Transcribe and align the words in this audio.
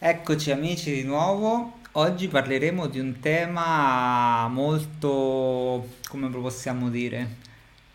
Eccoci 0.00 0.52
amici 0.52 0.92
di 0.94 1.02
nuovo. 1.02 1.80
Oggi 1.92 2.28
parleremo 2.28 2.86
di 2.86 3.00
un 3.00 3.18
tema 3.18 4.46
molto, 4.46 5.88
come 6.08 6.28
possiamo 6.28 6.88
dire, 6.88 7.36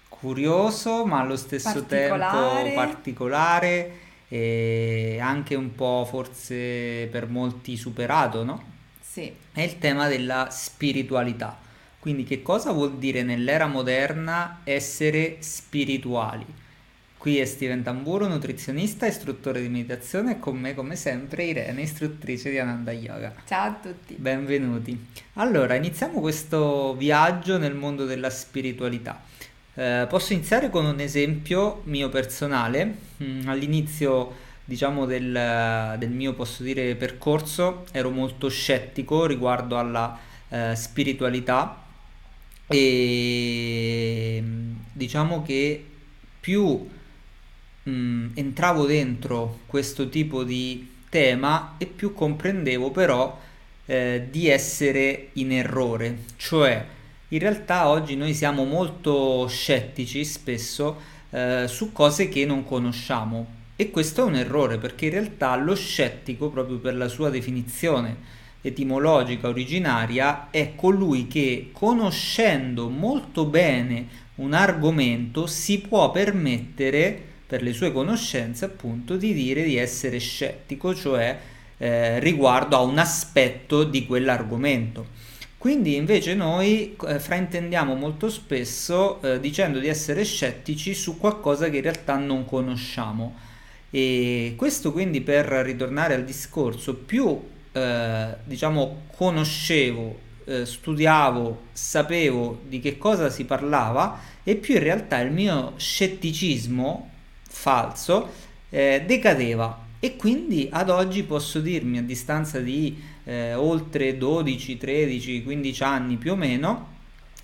curioso, 0.09 1.05
ma 1.05 1.21
allo 1.21 1.37
stesso 1.37 1.85
tempo 1.85 2.17
Particolare. 2.17 2.71
particolare 2.73 3.91
e 4.27 5.17
anche 5.21 5.55
un 5.55 5.73
po' 5.75 6.05
forse 6.05 7.07
per 7.09 7.29
molti 7.29 7.77
superato, 7.77 8.43
no? 8.43 8.63
Sì, 8.99 9.33
È 9.53 9.61
il 9.61 9.79
tema 9.79 10.09
della 10.09 10.49
spiritualità. 10.51 11.57
Quindi 11.99 12.25
che 12.25 12.41
cosa 12.41 12.73
vuol 12.73 12.97
dire 12.97 13.23
nell'era 13.23 13.67
moderna 13.67 14.59
essere 14.65 15.37
spirituali? 15.39 16.45
Qui 17.23 17.39
è 17.39 17.45
Steven 17.45 17.83
Tamburo, 17.83 18.27
nutrizionista, 18.27 19.05
istruttore 19.05 19.61
di 19.61 19.69
meditazione 19.69 20.31
e 20.31 20.39
con 20.39 20.57
me 20.57 20.75
come 20.75 20.97
sempre 20.97 21.45
Irene, 21.45 21.83
istruttrice 21.83 22.49
di 22.49 22.59
Ananda 22.59 22.91
Yoga. 22.91 23.33
ciao 23.47 23.69
a 23.69 23.79
tutti. 23.81 24.15
Benvenuti. 24.15 25.07
Allora, 25.35 25.75
iniziamo 25.75 26.19
questo 26.19 26.93
viaggio 26.97 27.57
nel 27.57 27.75
mondo 27.75 28.03
della 28.03 28.29
spiritualità. 28.29 29.23
Eh, 29.73 30.05
posso 30.09 30.33
iniziare 30.33 30.69
con 30.69 30.83
un 30.83 30.99
esempio 30.99 31.79
mio 31.85 32.09
personale. 32.09 32.93
Mm, 33.23 33.47
all'inizio, 33.47 34.33
diciamo, 34.65 35.05
del, 35.05 35.95
del 35.97 36.09
mio, 36.09 36.33
posso 36.33 36.61
dire, 36.61 36.93
percorso, 36.95 37.85
ero 37.93 38.09
molto 38.09 38.49
scettico 38.49 39.25
riguardo 39.25 39.77
alla 39.79 40.19
eh, 40.49 40.75
spiritualità 40.75 41.83
e 42.67 44.43
diciamo 44.91 45.41
che 45.41 45.85
più 46.41 46.85
mm, 47.89 48.31
entravo 48.35 48.85
dentro 48.85 49.59
questo 49.65 50.09
tipo 50.09 50.43
di 50.43 50.89
tema 51.09 51.75
e 51.77 51.85
più 51.85 52.13
comprendevo 52.13 52.91
però 52.91 53.39
eh, 53.85 54.27
di 54.29 54.47
essere 54.47 55.29
in 55.33 55.51
errore, 55.51 56.19
cioè 56.37 56.85
in 57.33 57.39
realtà 57.39 57.87
oggi 57.87 58.15
noi 58.15 58.33
siamo 58.33 58.63
molto 58.63 59.47
scettici 59.47 60.23
spesso 60.23 61.01
eh, 61.31 61.65
su 61.67 61.91
cose 61.91 62.29
che 62.29 62.45
non 62.45 62.63
conosciamo. 62.63 63.61
E 63.75 63.89
questo 63.89 64.21
è 64.21 64.25
un 64.25 64.35
errore 64.35 64.77
perché 64.77 65.05
in 65.05 65.13
realtà 65.13 65.55
lo 65.55 65.73
scettico, 65.73 66.49
proprio 66.49 66.77
per 66.77 66.95
la 66.95 67.07
sua 67.07 67.31
definizione 67.31 68.41
etimologica 68.61 69.47
originaria, 69.47 70.51
è 70.51 70.75
colui 70.75 71.27
che 71.27 71.69
conoscendo 71.71 72.87
molto 72.89 73.45
bene 73.45 74.21
un 74.35 74.53
argomento 74.53 75.47
si 75.47 75.79
può 75.79 76.11
permettere, 76.11 77.32
per 77.53 77.61
le 77.61 77.71
sue 77.71 77.91
conoscenze 77.91 78.65
appunto, 78.65 79.15
di 79.15 79.31
dire 79.31 79.61
di 79.61 79.77
essere 79.77 80.17
scettico, 80.17 80.95
cioè 80.95 81.37
eh, 81.77 82.19
riguardo 82.19 82.75
a 82.75 82.81
un 82.81 82.97
aspetto 82.97 83.83
di 83.83 84.07
quell'argomento. 84.07 85.05
Quindi 85.59 85.95
invece 85.95 86.33
noi 86.33 86.97
eh, 87.07 87.19
fraintendiamo 87.19 87.93
molto 87.93 88.31
spesso 88.31 89.21
eh, 89.21 89.39
dicendo 89.39 89.77
di 89.77 89.87
essere 89.87 90.23
scettici 90.23 90.95
su 90.95 91.19
qualcosa 91.19 91.69
che 91.69 91.75
in 91.75 91.83
realtà 91.83 92.17
non 92.17 92.43
conosciamo. 92.43 93.35
E 93.91 94.55
questo 94.57 94.91
quindi 94.91 95.21
per 95.21 95.45
ritornare 95.45 96.15
al 96.15 96.23
discorso, 96.23 96.95
più 96.95 97.39
eh, 97.71 98.35
diciamo 98.45 99.03
conoscevo, 99.15 100.19
eh, 100.45 100.65
studiavo, 100.65 101.65
sapevo 101.71 102.61
di 102.67 102.79
che 102.79 102.97
cosa 102.97 103.29
si 103.29 103.45
parlava 103.45 104.19
e 104.43 104.55
più 104.55 104.73
in 104.73 104.81
realtà 104.81 105.19
il 105.19 105.31
mio 105.31 105.73
scetticismo 105.77 107.11
falso 107.53 108.29
eh, 108.69 109.03
decadeva. 109.05 109.81
E 109.99 110.17
quindi 110.17 110.67
ad 110.69 110.89
oggi 110.89 111.23
posso 111.23 111.61
dirmi 111.61 111.97
a 111.97 112.01
distanza 112.01 112.59
di 112.59 113.01
eh, 113.23 113.53
oltre 113.53 114.17
12, 114.17 114.77
13, 114.77 115.43
15 115.43 115.83
anni 115.83 116.17
più 116.17 116.33
o 116.33 116.35
meno, 116.35 116.91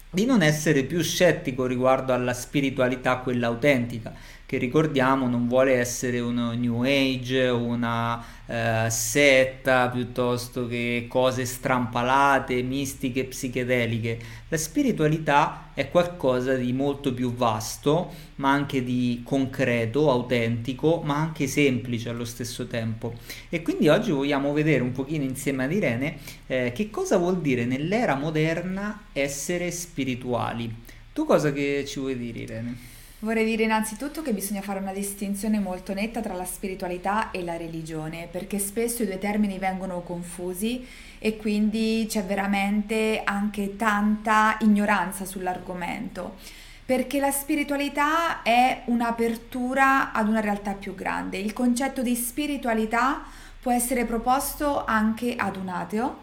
di 0.10 0.26
non 0.26 0.42
essere 0.42 0.83
più 0.83 1.02
scettico 1.02 1.66
riguardo 1.66 2.11
alla 2.11 2.33
spiritualità, 2.33 3.17
quella 3.17 3.48
autentica, 3.48 4.14
che 4.49 4.58
ricordiamo 4.58 5.27
non 5.27 5.48
vuole 5.48 5.73
essere 5.73 6.20
una 6.20 6.54
New 6.54 6.82
Age, 6.82 7.49
una 7.49 8.20
eh, 8.48 8.87
setta 8.89 9.89
piuttosto 9.89 10.65
che 10.65 11.05
cose 11.08 11.45
strampalate, 11.45 12.64
mistiche, 12.64 13.26
psichedeliche. 13.26 14.17
La 14.48 14.58
spiritualità 14.58 15.70
è 15.76 15.92
qualcosa 15.92 16.55
di 16.55 16.73
molto 16.73 17.14
più 17.14 17.32
vasto, 17.32 18.11
ma 18.38 18.49
anche 18.49 18.83
di 18.83 19.21
concreto, 19.23 20.09
autentico, 20.09 20.99
ma 21.04 21.17
anche 21.17 21.45
semplice 21.45 22.09
allo 22.09 22.26
stesso 22.26 22.65
tempo. 22.65 23.14
E 23.49 23.61
quindi 23.61 23.88
oggi 23.88 24.09
vogliamo 24.09 24.52
vedere 24.52 24.82
un 24.82 24.93
pochino 24.93 25.26
insieme 25.26 25.65
ad 25.65 25.71
Irene 25.71 26.17
eh, 26.48 26.71
che 26.73 26.89
cosa 26.89 27.17
vuol 27.17 27.39
dire 27.39 27.65
nell'era 27.65 28.15
moderna 28.15 29.09
essere 29.14 29.70
spirituali. 29.70 30.73
Tu 31.14 31.23
cosa 31.26 31.54
che 31.54 31.83
ci 31.86 31.99
vuoi 31.99 32.17
dire, 32.17 32.39
Irene? 32.39 32.89
Vorrei 33.22 33.44
dire 33.44 33.64
innanzitutto 33.64 34.22
che 34.22 34.32
bisogna 34.32 34.62
fare 34.62 34.80
una 34.80 34.94
distinzione 34.94 35.60
molto 35.60 35.94
netta 35.94 36.22
tra 36.22 36.36
la 36.36 36.46
spiritualità 36.46 37.32
e 37.32 37.44
la 37.44 37.58
religione, 37.58 38.30
perché 38.32 38.60
spesso 38.60 39.04
i 39.04 39.08
due 39.08 39.18
termini 39.20 39.60
vengono 39.60 40.00
confusi 40.04 40.88
e 41.20 41.36
quindi 41.36 42.06
c'è 42.08 42.24
veramente 42.24 43.20
anche 43.26 43.76
tanta 43.76 44.56
ignoranza 44.62 45.26
sull'argomento. 45.26 46.38
Perché 46.86 47.20
la 47.20 47.32
spiritualità 47.32 48.42
è 48.42 48.84
un'apertura 48.86 50.14
ad 50.14 50.30
una 50.30 50.40
realtà 50.40 50.72
più 50.72 50.96
grande. 50.96 51.38
Il 51.38 51.52
concetto 51.52 52.02
di 52.02 52.16
spiritualità 52.16 53.24
può 53.60 53.74
essere 53.74 54.06
proposto 54.06 54.86
anche 54.86 55.36
ad 55.36 55.58
un 55.58 55.68
ateo 55.68 56.20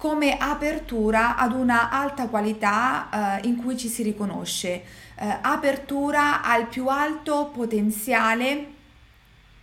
come 0.00 0.38
apertura 0.38 1.36
ad 1.36 1.52
una 1.52 1.90
alta 1.90 2.26
qualità 2.28 3.38
eh, 3.38 3.46
in 3.46 3.56
cui 3.56 3.76
ci 3.76 3.86
si 3.86 4.02
riconosce, 4.02 4.82
eh, 5.20 5.38
apertura 5.42 6.42
al 6.42 6.66
più 6.66 6.88
alto 6.88 7.50
potenziale 7.52 8.78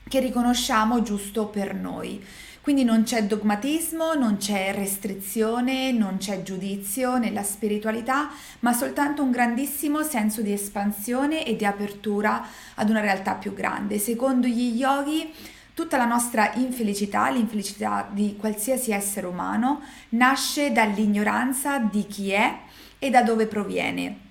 che 0.07 0.19
riconosciamo 0.19 1.01
giusto 1.01 1.47
per 1.47 1.73
noi. 1.73 2.23
Quindi 2.61 2.83
non 2.83 3.03
c'è 3.03 3.23
dogmatismo, 3.23 4.13
non 4.13 4.37
c'è 4.37 4.73
restrizione, 4.73 5.91
non 5.93 6.17
c'è 6.17 6.43
giudizio 6.43 7.17
nella 7.17 7.41
spiritualità, 7.41 8.29
ma 8.59 8.73
soltanto 8.73 9.23
un 9.23 9.31
grandissimo 9.31 10.03
senso 10.03 10.41
di 10.41 10.51
espansione 10.51 11.45
e 11.45 11.55
di 11.55 11.65
apertura 11.65 12.45
ad 12.75 12.89
una 12.89 12.99
realtà 12.99 13.35
più 13.35 13.53
grande. 13.53 13.99
Secondo 13.99 14.47
gli 14.47 14.77
yogi, 14.77 15.33
tutta 15.73 15.95
la 15.95 16.05
nostra 16.05 16.53
infelicità, 16.55 17.29
l'infelicità 17.29 18.09
di 18.11 18.35
qualsiasi 18.37 18.91
essere 18.91 19.27
umano, 19.27 19.81
nasce 20.09 20.73
dall'ignoranza 20.73 21.79
di 21.79 22.05
chi 22.05 22.31
è 22.31 22.59
e 22.99 23.09
da 23.09 23.23
dove 23.23 23.47
proviene. 23.47 24.26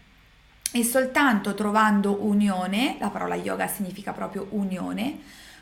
E 0.73 0.85
soltanto 0.85 1.55
trovando 1.55 2.25
unione, 2.25 2.97
la 2.99 3.09
parola 3.09 3.35
yoga 3.35 3.67
significa 3.67 4.13
proprio 4.13 4.49
unione, 4.51 5.19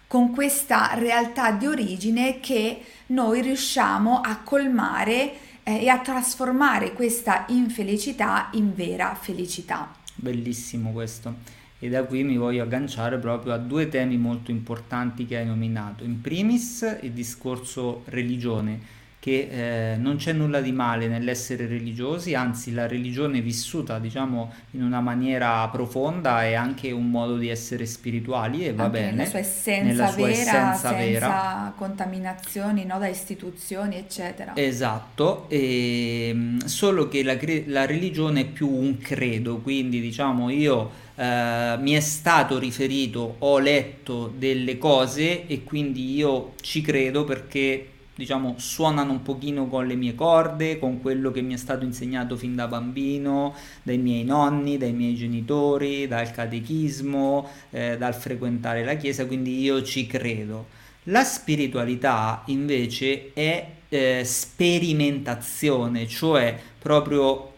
con 0.07 0.33
questa 0.33 0.95
realtà 0.95 1.53
di 1.53 1.67
origine 1.67 2.41
che 2.41 2.83
noi 3.07 3.43
riusciamo 3.43 4.21
a 4.21 4.39
colmare 4.43 5.33
eh, 5.63 5.83
e 5.83 5.89
a 5.89 5.99
trasformare 5.99 6.93
questa 6.93 7.47
infelicità 7.49 8.49
in 8.53 8.75
vera 8.75 9.15
felicità. 9.15 9.93
Bellissimo 10.15 10.93
questo. 10.93 11.63
E 11.79 11.89
da 11.89 12.05
qui 12.05 12.23
mi 12.23 12.37
voglio 12.37 12.63
agganciare 12.63 13.19
proprio 13.19 13.53
a 13.53 13.59
due 13.59 13.89
temi 13.89 14.17
molto 14.17 14.51
importanti 14.51 15.27
che 15.27 15.37
hai 15.37 15.47
nominato. 15.47 16.05
In 16.05 16.21
primis 16.21 16.99
il 17.03 17.13
discorso 17.13 18.03
religione, 18.07 18.81
che 19.25 19.93
eh, 19.93 19.97
non 19.97 20.17
c'è 20.17 20.35
nulla 20.35 20.61
di 20.61 20.71
male 20.71 21.09
nell'essere 21.09 21.67
religiosi, 21.67 22.35
anzi 22.35 22.75
la 22.75 22.87
religione 22.87 23.41
vissuta, 23.41 23.99
diciamo, 23.99 24.53
in 24.73 24.83
una 24.83 25.01
maniera 25.01 25.67
profonda 25.69 26.45
è 26.45 26.53
anche 26.53 26.91
un 26.91 27.09
modo 27.09 27.39
di 27.39 27.49
essere 27.49 27.87
spirituali 27.87 28.67
e 28.67 28.75
va 28.75 28.85
Anche 28.85 29.01
nella 29.01 29.25
sua 29.25 29.41
bene, 29.41 29.83
nella 29.83 30.09
essenza 30.09 30.09
sua 30.09 30.27
vera, 30.27 30.31
essenza 30.31 30.93
vera. 30.93 31.27
senza 31.27 31.73
contaminazioni, 31.75 32.85
no, 32.85 32.99
da 32.99 33.07
istituzioni, 33.09 33.97
eccetera. 33.97 34.55
Esatto, 34.57 35.47
ehm, 35.49 36.63
solo 36.67 37.09
che 37.09 37.23
la, 37.23 37.39
cre- 37.39 37.65
la 37.67 37.87
religione 37.87 38.43
è 38.43 38.45
più 38.45 38.69
un 38.69 38.99
credo, 38.99 39.57
quindi 39.61 40.03
diciamo 40.03 40.51
io 40.51 40.91
eh, 41.15 41.77
mi 41.79 41.93
è 41.93 42.01
stato 42.01 42.59
riferito, 42.59 43.37
ho 43.39 43.59
letto 43.59 44.31
delle 44.37 44.77
cose 44.77 45.47
e 45.47 45.65
quindi 45.65 46.15
io 46.15 46.53
ci 46.61 46.83
credo 46.83 47.25
perché 47.25 47.89
diciamo 48.15 48.55
suonano 48.59 49.13
un 49.13 49.23
pochino 49.23 49.67
con 49.67 49.87
le 49.87 49.95
mie 49.97 50.15
corde, 50.15 50.79
con 50.79 51.01
quello 51.01 51.31
che 51.31 51.43
mi 51.43 51.55
è 51.55 51.57
stato 51.57 51.85
insegnato 51.85 52.37
fin 52.37 52.55
da 52.55 52.67
bambino, 52.69 53.55
dai 53.83 53.99
miei 53.99 54.25
nonni, 54.25 54.79
dai 54.79 54.93
miei 54.93 55.15
genitori, 55.15 56.07
dal 56.07 56.31
catechismo, 56.31 57.49
eh, 57.71 57.97
dal 57.99 58.15
frequentare 58.15 58.85
la 58.85 58.95
chiesa, 58.95 59.27
quindi 59.27 59.61
io 59.61 59.83
ci 59.83 60.07
credo. 60.07 60.67
La 61.05 61.25
spiritualità 61.25 62.43
invece 62.47 63.33
è 63.35 63.67
eh, 63.89 64.23
sperimentazione, 64.25 66.07
cioè 66.07 66.59
proprio 66.79 67.53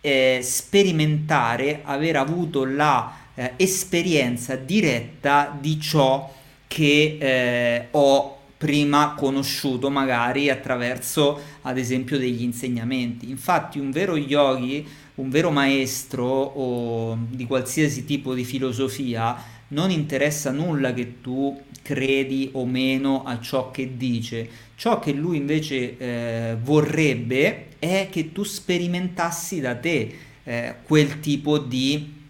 eh, 0.00 0.40
sperimentare, 0.42 1.80
aver 1.84 2.16
avuto 2.16 2.64
la 2.64 3.16
eh, 3.34 3.52
esperienza 3.56 4.56
diretta 4.56 5.56
di 5.58 5.80
ciò 5.80 6.30
che 6.66 7.16
eh, 7.18 7.88
ho 7.90 8.41
prima 8.62 9.14
conosciuto 9.16 9.90
magari 9.90 10.48
attraverso 10.48 11.40
ad 11.62 11.78
esempio 11.78 12.16
degli 12.16 12.42
insegnamenti. 12.42 13.28
Infatti 13.28 13.80
un 13.80 13.90
vero 13.90 14.16
yogi, 14.16 14.86
un 15.16 15.30
vero 15.30 15.50
maestro 15.50 16.26
o 16.28 17.18
di 17.28 17.44
qualsiasi 17.44 18.04
tipo 18.04 18.34
di 18.34 18.44
filosofia 18.44 19.36
non 19.70 19.90
interessa 19.90 20.52
nulla 20.52 20.94
che 20.94 21.20
tu 21.20 21.60
credi 21.82 22.50
o 22.52 22.64
meno 22.64 23.24
a 23.24 23.40
ciò 23.40 23.72
che 23.72 23.96
dice. 23.96 24.48
Ciò 24.76 25.00
che 25.00 25.10
lui 25.10 25.38
invece 25.38 25.98
eh, 25.98 26.56
vorrebbe 26.62 27.66
è 27.80 28.06
che 28.12 28.30
tu 28.30 28.44
sperimentassi 28.44 29.58
da 29.58 29.74
te 29.74 30.18
eh, 30.44 30.74
quel 30.84 31.18
tipo 31.18 31.58
di 31.58 32.20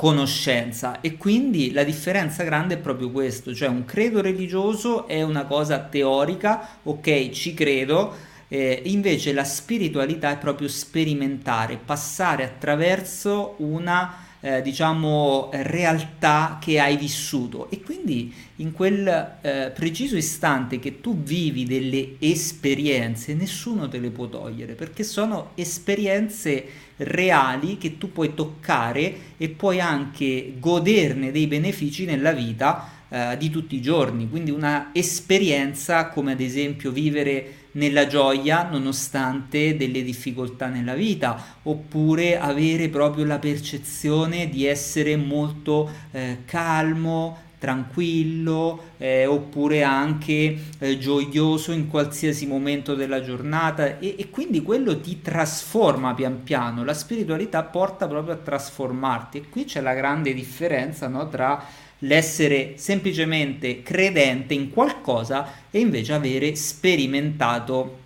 conoscenza. 0.00 1.02
E 1.02 1.18
quindi 1.18 1.72
la 1.72 1.84
differenza 1.84 2.42
grande 2.42 2.76
è 2.76 2.78
proprio 2.78 3.10
questo, 3.10 3.54
cioè 3.54 3.68
un 3.68 3.84
credo 3.84 4.22
religioso 4.22 5.06
è 5.06 5.20
una 5.20 5.44
cosa 5.44 5.78
teorica, 5.78 6.78
ok, 6.84 7.28
ci 7.28 7.52
credo, 7.52 8.16
eh, 8.48 8.80
invece 8.86 9.34
la 9.34 9.44
spiritualità 9.44 10.30
è 10.30 10.38
proprio 10.38 10.68
sperimentare, 10.68 11.76
passare 11.76 12.44
attraverso 12.44 13.56
una 13.58 14.28
eh, 14.40 14.62
diciamo 14.62 15.50
realtà 15.52 16.58
che 16.58 16.80
hai 16.80 16.96
vissuto. 16.96 17.68
E 17.68 17.82
quindi 17.82 18.32
in 18.56 18.72
quel 18.72 19.36
eh, 19.42 19.70
preciso 19.74 20.16
istante 20.16 20.78
che 20.78 21.02
tu 21.02 21.14
vivi 21.22 21.64
delle 21.64 22.16
esperienze 22.20 23.34
nessuno 23.34 23.86
te 23.86 23.98
le 23.98 24.08
può 24.08 24.28
togliere 24.28 24.72
perché 24.72 25.04
sono 25.04 25.50
esperienze 25.56 26.88
reali 27.00 27.78
che 27.78 27.98
tu 27.98 28.12
puoi 28.12 28.34
toccare 28.34 29.14
e 29.36 29.48
puoi 29.48 29.80
anche 29.80 30.54
goderne 30.58 31.30
dei 31.30 31.46
benefici 31.46 32.04
nella 32.04 32.32
vita 32.32 32.88
eh, 33.08 33.36
di 33.38 33.50
tutti 33.50 33.74
i 33.74 33.82
giorni. 33.82 34.28
Quindi 34.28 34.50
una 34.50 34.90
esperienza 34.92 36.08
come 36.08 36.32
ad 36.32 36.40
esempio 36.40 36.90
vivere 36.90 37.54
nella 37.72 38.06
gioia 38.06 38.68
nonostante 38.68 39.76
delle 39.76 40.02
difficoltà 40.02 40.68
nella 40.68 40.94
vita, 40.94 41.58
oppure 41.62 42.38
avere 42.38 42.88
proprio 42.88 43.24
la 43.24 43.38
percezione 43.38 44.48
di 44.48 44.66
essere 44.66 45.16
molto 45.16 45.90
eh, 46.10 46.38
calmo, 46.44 47.48
tranquillo 47.60 48.94
eh, 48.96 49.26
oppure 49.26 49.82
anche 49.82 50.56
eh, 50.78 50.98
gioioso 50.98 51.72
in 51.72 51.88
qualsiasi 51.88 52.46
momento 52.46 52.94
della 52.94 53.20
giornata. 53.20 53.98
E, 53.98 54.16
e, 54.18 54.30
quindi 54.30 54.62
quello 54.62 54.98
ti 54.98 55.20
trasforma 55.20 56.14
pian 56.14 56.42
piano, 56.42 56.82
la 56.82 56.94
spiritualità 56.94 57.62
porta 57.62 58.08
proprio 58.08 58.34
a 58.34 58.38
trasformarti. 58.38 59.38
E 59.38 59.48
qui 59.50 59.66
c'è 59.66 59.82
la 59.82 59.92
grande 59.92 60.32
differenza 60.32 61.06
no, 61.06 61.28
tra 61.28 61.62
l'essere 61.98 62.78
semplicemente 62.78 63.82
credente 63.82 64.54
in 64.54 64.70
qualcosa 64.70 65.46
e 65.70 65.80
invece 65.80 66.14
avere 66.14 66.54
sperimentato 66.54 67.98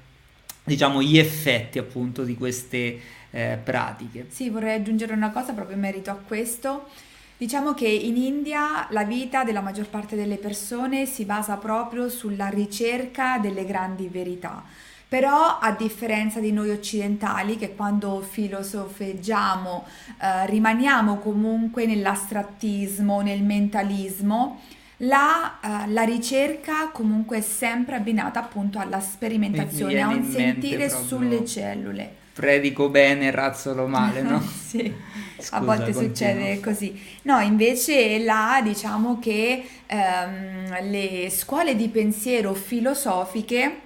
diciamo 0.64 1.00
gli 1.00 1.16
effetti 1.16 1.78
appunto 1.78 2.24
di 2.24 2.34
queste 2.34 2.98
eh, 3.30 3.58
pratiche. 3.62 4.26
Sì, 4.30 4.50
vorrei 4.50 4.76
aggiungere 4.76 5.12
una 5.12 5.30
cosa 5.30 5.52
proprio 5.52 5.76
in 5.76 5.82
merito 5.82 6.10
a 6.10 6.14
questo 6.14 6.88
Diciamo 7.44 7.74
che 7.74 7.86
in 7.86 8.16
India 8.16 8.86
la 8.88 9.04
vita 9.04 9.44
della 9.44 9.60
maggior 9.60 9.90
parte 9.90 10.16
delle 10.16 10.36
persone 10.38 11.04
si 11.04 11.26
basa 11.26 11.58
proprio 11.58 12.08
sulla 12.08 12.48
ricerca 12.48 13.36
delle 13.36 13.66
grandi 13.66 14.08
verità. 14.08 14.64
Però 15.06 15.58
a 15.58 15.72
differenza 15.72 16.40
di 16.40 16.52
noi 16.52 16.70
occidentali 16.70 17.58
che 17.58 17.74
quando 17.74 18.22
filosofeggiamo 18.22 19.84
eh, 20.22 20.46
rimaniamo 20.46 21.18
comunque 21.18 21.84
nell'astrattismo, 21.84 23.20
nel 23.20 23.42
mentalismo, 23.42 24.62
la, 24.98 25.58
uh, 25.62 25.92
la, 25.92 26.02
ricerca 26.04 26.88
comunque 26.92 27.38
è 27.38 27.42
sempre 27.42 27.96
abbinata 27.96 28.40
appunto 28.40 28.78
alla 28.78 29.00
sperimentazione, 29.00 30.00
a 30.00 30.08
un 30.08 30.24
sentire 30.24 30.88
sulle 30.88 31.44
cellule 31.44 32.22
predico 32.34 32.90
bene 32.90 33.28
e 33.28 33.30
razzolo 33.30 33.86
male, 33.86 34.22
no? 34.22 34.42
sì, 34.66 34.92
Scusa, 35.36 35.56
a 35.56 35.60
volte 35.60 35.92
continua. 35.92 36.02
succede 36.08 36.60
così. 36.60 37.00
No, 37.22 37.40
invece 37.40 38.18
là 38.18 38.60
diciamo 38.62 39.18
che 39.20 39.64
ehm, 39.86 40.90
le 40.90 41.30
scuole 41.30 41.76
di 41.76 41.88
pensiero 41.88 42.54
filosofiche 42.54 43.80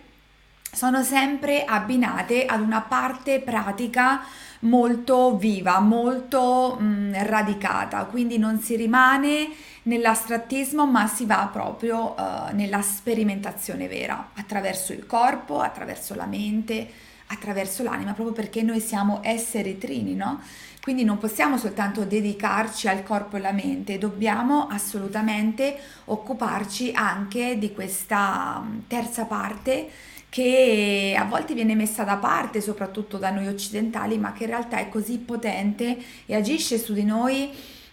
sono 0.72 1.02
sempre 1.02 1.64
abbinate 1.64 2.46
ad 2.46 2.60
una 2.60 2.82
parte 2.82 3.40
pratica 3.40 4.22
molto 4.60 5.36
viva, 5.36 5.80
molto 5.80 6.76
mh, 6.78 7.24
radicata, 7.26 8.04
quindi 8.06 8.38
non 8.38 8.60
si 8.60 8.76
rimane 8.76 9.48
nell'astrattismo 9.84 10.86
ma 10.86 11.06
si 11.06 11.24
va 11.26 11.48
proprio 11.52 12.14
uh, 12.16 12.54
nella 12.54 12.82
sperimentazione 12.82 13.88
vera, 13.88 14.30
attraverso 14.34 14.92
il 14.92 15.06
corpo, 15.06 15.60
attraverso 15.60 16.14
la 16.14 16.26
mente, 16.26 16.88
attraverso 17.28 17.82
l'anima, 17.82 18.12
proprio 18.12 18.34
perché 18.34 18.62
noi 18.62 18.80
siamo 18.80 19.20
esseri 19.22 19.78
trini, 19.78 20.14
no? 20.14 20.40
Quindi 20.80 21.04
non 21.04 21.18
possiamo 21.18 21.58
soltanto 21.58 22.04
dedicarci 22.04 22.88
al 22.88 23.02
corpo 23.02 23.36
e 23.36 23.40
alla 23.40 23.52
mente, 23.52 23.98
dobbiamo 23.98 24.68
assolutamente 24.68 25.78
occuparci 26.06 26.92
anche 26.94 27.58
di 27.58 27.72
questa 27.72 28.62
mm, 28.64 28.78
terza 28.86 29.24
parte 29.24 29.88
che 30.30 31.16
a 31.18 31.24
volte 31.24 31.54
viene 31.54 31.74
messa 31.74 32.04
da 32.04 32.16
parte, 32.16 32.60
soprattutto 32.60 33.16
da 33.18 33.30
noi 33.30 33.48
occidentali, 33.48 34.18
ma 34.18 34.32
che 34.32 34.44
in 34.44 34.50
realtà 34.50 34.78
è 34.78 34.88
così 34.88 35.18
potente 35.18 35.98
e 36.26 36.34
agisce 36.34 36.78
su 36.78 36.92
di 36.92 37.04
noi 37.04 37.50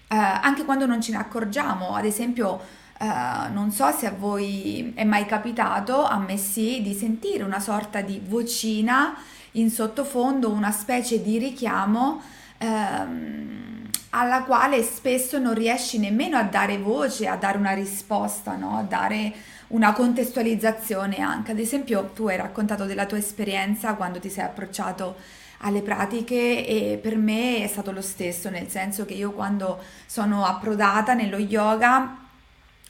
eh, 0.08 0.16
anche 0.16 0.64
quando 0.66 0.86
non 0.86 1.02
ce 1.02 1.12
ne 1.12 1.18
accorgiamo. 1.18 1.96
Ad 1.96 2.06
esempio, 2.06 2.62
Uh, 2.98 3.52
non 3.52 3.72
so 3.72 3.92
se 3.92 4.08
a 4.08 4.14
voi 4.18 4.94
è 4.96 5.04
mai 5.04 5.26
capitato, 5.26 6.06
a 6.06 6.18
me 6.18 6.38
sì, 6.38 6.82
di 6.82 6.94
sentire 6.94 7.44
una 7.44 7.60
sorta 7.60 8.00
di 8.02 8.22
vocina 8.26 9.18
in 9.52 9.70
sottofondo, 9.70 10.50
una 10.50 10.72
specie 10.72 11.22
di 11.22 11.38
richiamo 11.38 12.22
um, 12.60 13.90
alla 14.12 14.44
quale 14.44 14.82
spesso 14.82 15.38
non 15.40 15.54
riesci 15.54 16.00
nemmeno 16.00 16.38
a 16.38 16.44
dare 16.44 16.78
voce, 16.78 17.28
a 17.28 17.36
dare 17.36 17.58
una 17.58 17.74
risposta, 17.74 18.56
no? 18.56 18.78
a 18.78 18.84
dare 18.84 19.34
una 19.68 19.92
contestualizzazione 19.92 21.18
anche. 21.18 21.52
Ad 21.52 21.60
esempio, 21.60 22.12
tu 22.14 22.28
hai 22.28 22.38
raccontato 22.38 22.86
della 22.86 23.06
tua 23.06 23.18
esperienza 23.18 23.96
quando 23.96 24.20
ti 24.20 24.30
sei 24.30 24.46
approcciato 24.46 25.16
alle 25.60 25.82
pratiche 25.82 26.66
e 26.66 27.00
per 27.02 27.18
me 27.18 27.64
è 27.64 27.68
stato 27.68 27.92
lo 27.92 28.02
stesso, 28.02 28.50
nel 28.50 28.70
senso 28.70 29.04
che 29.04 29.16
io 29.16 29.32
quando 29.32 29.82
sono 30.06 30.46
approdata 30.46 31.14
nello 31.14 31.38
yoga 31.38 32.25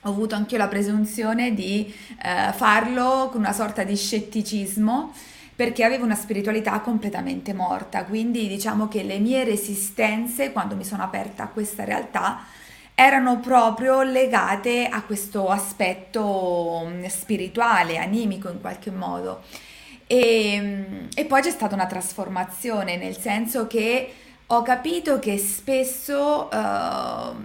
ho 0.06 0.10
avuto 0.10 0.36
anche 0.36 0.54
io 0.54 0.60
la 0.60 0.68
presunzione 0.68 1.54
di 1.56 1.92
eh, 2.22 2.52
farlo 2.54 3.30
con 3.32 3.40
una 3.42 3.54
sorta 3.54 3.84
di 3.84 3.96
scetticismo 3.96 5.12
perché 5.56 5.84
avevo 5.84 6.04
una 6.04 6.16
spiritualità 6.16 6.80
completamente 6.82 7.54
morta, 7.54 8.04
quindi 8.04 8.48
diciamo 8.48 8.88
che 8.88 9.02
le 9.04 9.18
mie 9.20 9.44
resistenze 9.44 10.52
quando 10.52 10.76
mi 10.76 10.84
sono 10.84 11.02
aperta 11.02 11.44
a 11.44 11.48
questa 11.48 11.86
realtà 11.86 12.44
erano 12.94 13.40
proprio 13.40 14.04
legate 14.04 14.88
a 14.88 15.02
questo 15.02 15.50
aspetto 15.50 16.86
mm, 16.86 17.06
spirituale, 17.06 17.98
animico 17.98 18.50
in 18.50 18.62
qualche 18.62 18.92
modo. 18.92 19.42
E, 20.06 20.60
mm, 20.62 21.06
e 21.16 21.26
poi 21.26 21.42
c'è 21.42 21.52
stata 21.52 21.74
una 21.74 21.88
trasformazione, 21.88 22.98
nel 22.98 23.18
senso 23.18 23.66
che 23.66 24.14
ho 24.46 24.62
capito 24.62 25.18
che 25.18 25.38
spesso 25.40 26.48
uh, 26.52 27.36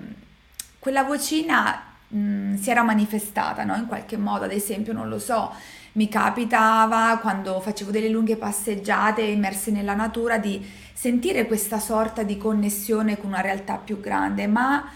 quella 0.79 1.05
vocina 1.05 1.90
si 2.11 2.71
era 2.71 2.83
manifestata, 2.83 3.65
no? 3.65 3.77
In 3.77 3.87
qualche 3.87 4.17
modo, 4.17 4.45
ad 4.45 4.53
esempio, 4.53 4.93
non 4.93 5.09
lo 5.09 5.19
so, 5.19 5.53
mi 5.93 6.09
capitava 6.09 7.19
quando 7.21 7.61
facevo 7.61 7.91
delle 7.91 8.09
lunghe 8.09 8.37
passeggiate 8.37 9.23
immerse 9.23 9.71
nella 9.71 9.95
natura 9.95 10.39
di 10.39 10.65
sentire 10.93 11.47
questa 11.47 11.79
sorta 11.79 12.23
di 12.23 12.37
connessione 12.37 13.17
con 13.17 13.31
una 13.31 13.41
realtà 13.41 13.77
più 13.77 14.01
grande, 14.01 14.47
ma 14.47 14.91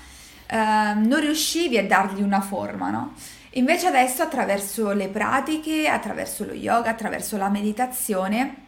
eh, 0.47 0.57
non 0.57 1.21
riuscivi 1.21 1.79
a 1.79 1.87
dargli 1.87 2.23
una 2.23 2.41
forma, 2.41 2.91
no? 2.91 3.13
Invece 3.57 3.87
adesso 3.87 4.23
attraverso 4.23 4.93
le 4.93 5.09
pratiche, 5.09 5.87
attraverso 5.87 6.45
lo 6.45 6.53
yoga, 6.53 6.91
attraverso 6.91 7.37
la 7.37 7.49
meditazione, 7.49 8.64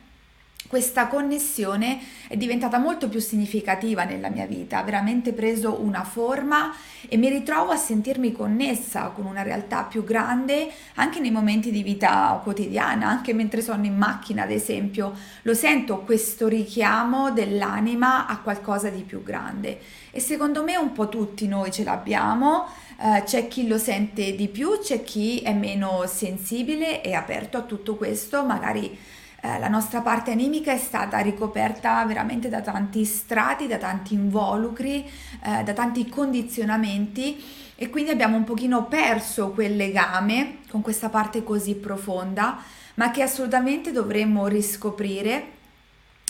questa 0.68 1.06
connessione 1.06 1.98
è 2.28 2.36
diventata 2.36 2.78
molto 2.78 3.08
più 3.08 3.20
significativa 3.20 4.04
nella 4.04 4.28
mia 4.28 4.46
vita, 4.46 4.78
ha 4.78 4.82
veramente 4.82 5.32
preso 5.32 5.80
una 5.80 6.04
forma 6.04 6.74
e 7.08 7.16
mi 7.16 7.28
ritrovo 7.28 7.70
a 7.70 7.76
sentirmi 7.76 8.32
connessa 8.32 9.12
con 9.14 9.26
una 9.26 9.42
realtà 9.42 9.84
più 9.84 10.02
grande 10.02 10.70
anche 10.94 11.20
nei 11.20 11.30
momenti 11.30 11.70
di 11.70 11.82
vita 11.82 12.40
quotidiana, 12.42 13.08
anche 13.08 13.32
mentre 13.32 13.62
sono 13.62 13.84
in 13.84 13.96
macchina 13.96 14.42
ad 14.42 14.50
esempio, 14.50 15.14
lo 15.42 15.54
sento 15.54 16.00
questo 16.00 16.48
richiamo 16.48 17.30
dell'anima 17.30 18.26
a 18.26 18.38
qualcosa 18.40 18.88
di 18.88 19.02
più 19.02 19.22
grande. 19.22 19.78
E 20.10 20.20
secondo 20.20 20.62
me 20.62 20.76
un 20.76 20.92
po' 20.92 21.08
tutti 21.08 21.46
noi 21.46 21.70
ce 21.70 21.84
l'abbiamo, 21.84 22.66
eh, 22.98 23.22
c'è 23.24 23.48
chi 23.48 23.66
lo 23.66 23.78
sente 23.78 24.34
di 24.34 24.48
più, 24.48 24.78
c'è 24.80 25.02
chi 25.04 25.40
è 25.40 25.52
meno 25.52 26.04
sensibile 26.06 27.02
e 27.02 27.12
aperto 27.12 27.58
a 27.58 27.62
tutto 27.62 27.96
questo, 27.96 28.44
magari 28.44 28.98
eh, 29.46 29.58
la 29.60 29.68
nostra 29.68 30.00
parte 30.00 30.32
animica 30.32 30.72
è 30.72 30.78
stata 30.78 31.18
ricoperta 31.18 32.04
veramente 32.04 32.48
da 32.48 32.60
tanti 32.60 33.04
strati, 33.04 33.68
da 33.68 33.76
tanti 33.76 34.14
involucri, 34.14 35.08
eh, 35.44 35.62
da 35.62 35.72
tanti 35.72 36.08
condizionamenti 36.08 37.42
e 37.76 37.88
quindi 37.88 38.10
abbiamo 38.10 38.36
un 38.36 38.44
pochino 38.44 38.86
perso 38.86 39.50
quel 39.50 39.76
legame 39.76 40.58
con 40.68 40.82
questa 40.82 41.10
parte 41.10 41.44
così 41.44 41.76
profonda, 41.76 42.58
ma 42.94 43.10
che 43.12 43.22
assolutamente 43.22 43.92
dovremmo 43.92 44.48
riscoprire, 44.48 45.52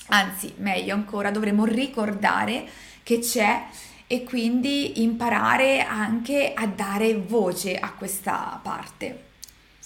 anzi 0.09 0.53
meglio 0.59 0.93
ancora 0.93 1.31
dovremmo 1.31 1.65
ricordare 1.65 2.69
che 3.03 3.21
c'è 3.21 3.65
e 4.07 4.25
quindi 4.25 5.03
imparare 5.03 5.81
anche 5.81 6.53
a 6.55 6.67
dare 6.67 7.17
voce 7.17 7.79
a 7.79 7.93
questa 7.93 8.61
parte. 8.63 9.26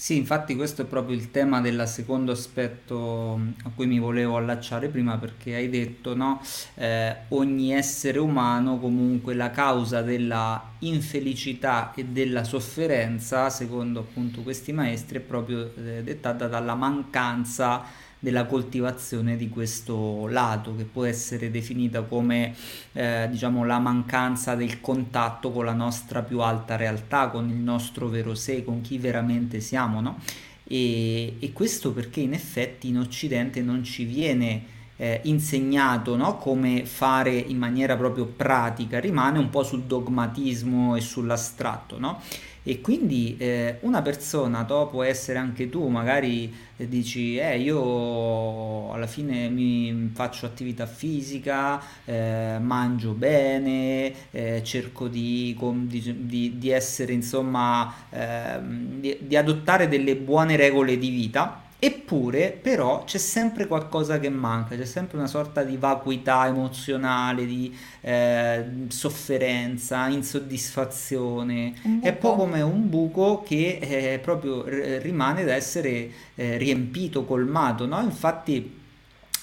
Sì, 0.01 0.17
infatti 0.17 0.57
questo 0.57 0.81
è 0.81 0.85
proprio 0.87 1.15
il 1.15 1.31
tema 1.31 1.61
del 1.61 1.87
secondo 1.87 2.33
aspetto 2.33 3.39
a 3.65 3.71
cui 3.75 3.87
mi 3.87 3.99
volevo 3.99 4.39
allacciare 4.39 4.89
prima 4.89 5.19
perché 5.19 5.55
hai 5.55 5.69
detto, 5.69 6.17
no? 6.17 6.41
Eh, 6.75 7.15
ogni 7.29 7.75
essere 7.75 8.19
umano 8.19 8.79
comunque 8.79 9.35
la 9.35 9.51
causa 9.51 10.01
della 10.01 10.71
infelicità 10.79 11.93
e 11.95 12.07
della 12.07 12.45
sofferenza, 12.45 13.51
secondo 13.51 14.01
appunto 14.01 14.41
questi 14.41 14.73
maestri, 14.73 15.19
è 15.19 15.21
proprio 15.21 15.71
eh, 15.77 16.03
dettata 16.03 16.47
dalla 16.47 16.75
mancanza 16.75 17.85
della 18.21 18.45
coltivazione 18.45 19.37
di 19.37 19.49
questo 19.49 20.29
lato 20.29 20.77
che 20.77 20.85
può 20.85 21.05
essere 21.05 21.51
definita 21.51 22.03
come 22.03 22.55
eh, 22.93 23.27
diciamo 23.31 23.65
la 23.65 23.79
mancanza 23.79 24.55
del 24.55 24.81
contatto 24.81 25.51
con 25.51 25.65
la 25.65 25.73
nostra 25.73 26.23
più 26.23 26.41
alta 26.41 26.77
realtà, 26.77 27.29
con 27.29 27.49
il 27.49 27.57
nostro 27.57 28.09
vero 28.09 28.35
sé, 28.35 28.63
con 28.63 28.83
chi 28.83 28.99
veramente 28.99 29.61
siamo, 29.61 30.01
no? 30.01 30.19
E, 30.65 31.37
e 31.41 31.53
questo 31.53 31.93
perché 31.93 32.21
in 32.21 32.35
effetti 32.35 32.89
in 32.89 32.99
Occidente 32.99 33.61
non 33.63 33.83
ci 33.83 34.05
viene 34.05 34.79
eh, 35.01 35.21
insegnato 35.25 36.15
no? 36.15 36.37
come 36.37 36.85
fare 36.85 37.35
in 37.35 37.57
maniera 37.57 37.97
proprio 37.97 38.27
pratica, 38.27 39.01
rimane 39.01 39.39
un 39.39 39.49
po' 39.49 39.63
sul 39.63 39.85
dogmatismo 39.85 40.95
e 40.95 41.01
sull'astratto, 41.01 41.99
no? 41.99 42.21
E 42.63 42.81
quindi 42.83 43.37
eh, 43.39 43.79
una 43.81 44.03
persona, 44.03 44.65
può 44.65 45.03
essere 45.03 45.39
anche 45.39 45.71
tu, 45.71 45.89
magari 45.89 46.53
eh, 46.77 46.89
dici, 46.89 47.39
eh, 47.39 47.59
io 47.59 48.93
alla 48.93 49.07
fine 49.07 49.49
mi 49.49 50.11
faccio 50.13 50.45
attività 50.45 50.85
fisica, 50.87 51.81
eh, 52.05 52.59
mangio 52.61 53.13
bene, 53.13 54.13
eh, 54.31 54.63
cerco 54.63 55.09
di, 55.09 55.57
di, 55.87 56.59
di, 56.59 56.71
essere, 56.71 57.13
insomma, 57.15 57.95
ehm, 58.11 59.01
di, 59.01 59.17
di 59.21 59.37
adottare 59.37 59.89
delle 59.89 60.17
buone 60.17 60.57
regole 60.57 60.99
di 60.99 61.09
vita 61.09 61.69
Eppure, 61.83 62.51
però, 62.61 63.05
c'è 63.05 63.17
sempre 63.17 63.67
qualcosa 63.67 64.19
che 64.21 64.29
manca, 64.29 64.77
c'è 64.77 64.85
sempre 64.85 65.17
una 65.17 65.27
sorta 65.27 65.63
di 65.63 65.79
vacuità 65.79 66.47
emozionale, 66.47 67.47
di 67.47 67.75
eh, 68.03 68.65
sofferenza, 68.89 70.07
insoddisfazione. 70.09 71.73
È 72.03 72.09
un 72.11 72.19
po' 72.19 72.37
come 72.37 72.61
un 72.61 72.87
buco 72.91 73.43
che 73.43 73.79
eh, 73.81 74.19
proprio 74.19 74.63
rimane 74.67 75.45
da 75.45 75.55
essere 75.55 76.11
eh, 76.35 76.59
riempito, 76.59 77.25
colmato, 77.25 77.87
no? 77.87 78.03
Infatti 78.03 78.80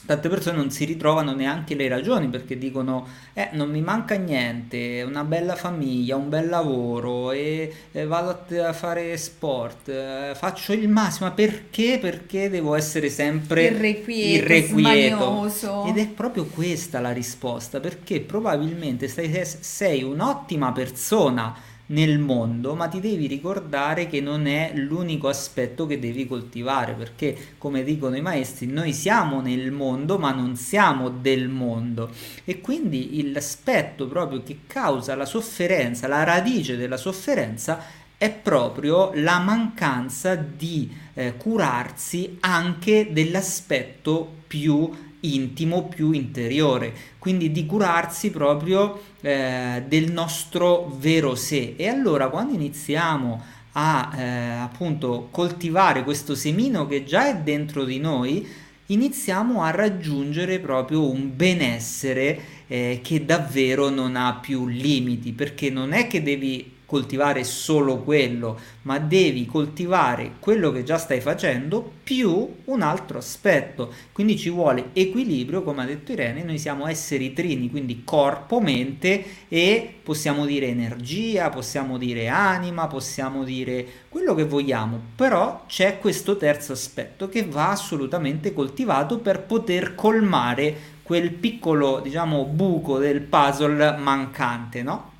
tante 0.07 0.29
persone 0.29 0.55
non 0.55 0.71
si 0.71 0.85
ritrovano 0.85 1.33
neanche 1.33 1.75
le 1.75 1.89
ragioni 1.89 2.29
perché 2.29 2.57
dicono 2.57 3.05
eh 3.33 3.49
non 3.51 3.69
mi 3.69 3.81
manca 3.81 4.15
niente, 4.15 5.03
una 5.05 5.25
bella 5.25 5.55
famiglia, 5.55 6.15
un 6.15 6.29
bel 6.29 6.47
lavoro 6.47 7.31
e, 7.31 7.73
e 7.91 8.05
vado 8.05 8.29
a, 8.29 8.67
a, 8.69 8.73
fare 8.73 9.15
sport, 9.17 9.89
eh, 9.89 10.31
faccio 10.33 10.71
il 10.71 10.87
massimo, 10.87 11.31
perché? 11.33 11.99
Perché 11.99 12.49
devo 12.49 12.73
essere 12.75 13.09
sempre 13.09 13.65
irrequieto, 13.65 14.43
irrequieto. 14.43 15.85
Ed 15.87 15.97
è 15.97 16.07
proprio 16.07 16.45
questa 16.45 16.99
la 17.01 17.11
risposta, 17.11 17.79
perché 17.81 18.21
probabilmente 18.21 19.07
sei, 19.09 19.43
sei 19.43 20.03
un'ottima 20.03 20.71
persona 20.71 21.75
nel 21.87 22.19
mondo, 22.19 22.75
ma 22.75 22.87
ti 22.87 22.99
devi 22.99 23.27
ricordare 23.27 24.07
che 24.07 24.19
non 24.19 24.47
è 24.47 24.71
l'unico 24.75 25.27
aspetto 25.27 25.85
che 25.85 25.99
devi 25.99 26.27
coltivare, 26.27 26.93
perché 26.93 27.55
come 27.57 27.83
dicono 27.83 28.15
i 28.17 28.21
maestri, 28.21 28.67
noi 28.67 28.93
siamo 28.93 29.41
nel 29.41 29.71
mondo, 29.71 30.17
ma 30.17 30.31
non 30.31 30.55
siamo 30.55 31.09
del 31.09 31.47
mondo. 31.47 32.11
E 32.43 32.59
quindi 32.61 33.31
l'aspetto 33.31 34.07
proprio 34.07 34.43
che 34.43 34.59
causa 34.67 35.15
la 35.15 35.25
sofferenza, 35.25 36.07
la 36.07 36.23
radice 36.23 36.75
della 36.75 36.97
sofferenza 36.97 38.05
è 38.17 38.31
proprio 38.31 39.11
la 39.13 39.39
mancanza 39.39 40.35
di 40.35 40.91
eh, 41.13 41.35
curarsi 41.37 42.37
anche 42.39 43.09
dell'aspetto 43.11 44.37
più 44.47 44.89
intimo, 45.35 45.87
più 45.87 46.11
interiore, 46.11 46.93
quindi 47.17 47.51
di 47.51 47.65
curarsi 47.65 48.31
proprio 48.31 49.01
eh, 49.21 49.83
del 49.87 50.11
nostro 50.11 50.95
vero 50.99 51.35
sé. 51.35 51.73
E 51.77 51.87
allora 51.87 52.29
quando 52.29 52.53
iniziamo 52.53 53.41
a 53.73 54.11
eh, 54.15 54.23
appunto 54.59 55.27
coltivare 55.31 56.03
questo 56.03 56.35
semino 56.35 56.87
che 56.87 57.03
già 57.03 57.27
è 57.27 57.37
dentro 57.37 57.83
di 57.83 57.99
noi, 57.99 58.47
iniziamo 58.87 59.61
a 59.61 59.71
raggiungere 59.71 60.59
proprio 60.59 61.09
un 61.09 61.35
benessere 61.35 62.39
eh, 62.67 63.01
che 63.03 63.25
davvero 63.25 63.89
non 63.89 64.15
ha 64.15 64.35
più 64.35 64.67
limiti, 64.67 65.31
perché 65.33 65.69
non 65.69 65.93
è 65.93 66.07
che 66.07 66.23
devi 66.23 66.75
coltivare 66.87 67.43
solo 67.43 67.97
quello, 67.97 68.57
ma 68.83 68.97
devi 68.97 69.45
coltivare 69.45 70.35
quello 70.39 70.71
che 70.71 70.83
già 70.83 70.97
stai 70.97 71.19
facendo 71.19 71.91
più 72.01 72.55
un 72.63 72.81
altro 72.81 73.17
aspetto. 73.17 73.93
Quindi 74.13 74.37
ci 74.37 74.49
vuole 74.49 74.91
equilibrio, 74.93 75.63
come 75.63 75.83
ha 75.83 75.85
detto 75.85 76.13
Irene, 76.13 76.43
noi 76.43 76.57
siamo 76.57 76.87
esseri 76.87 77.33
trini, 77.33 77.69
quindi 77.69 78.03
corpo, 78.05 78.61
mente 78.61 79.23
e 79.49 79.95
possiamo 80.01 80.45
dire 80.45 80.67
energia, 80.67 81.49
possiamo 81.49 81.97
dire 81.97 82.29
anima, 82.29 82.87
possiamo 82.87 83.43
dire 83.43 83.85
quello 84.07 84.33
che 84.33 84.45
vogliamo, 84.45 84.99
però 85.13 85.65
c'è 85.67 85.99
questo 85.99 86.37
terzo 86.37 86.71
aspetto 86.71 87.27
che 87.27 87.43
va 87.43 87.71
assolutamente 87.71 88.53
coltivato 88.53 89.19
per 89.19 89.43
poter 89.43 89.93
colmare 89.93 90.95
quel 91.03 91.31
piccolo, 91.33 91.99
diciamo, 91.99 92.45
buco 92.45 92.97
del 92.97 93.21
puzzle 93.21 93.97
mancante, 93.97 94.83
no? 94.83 95.15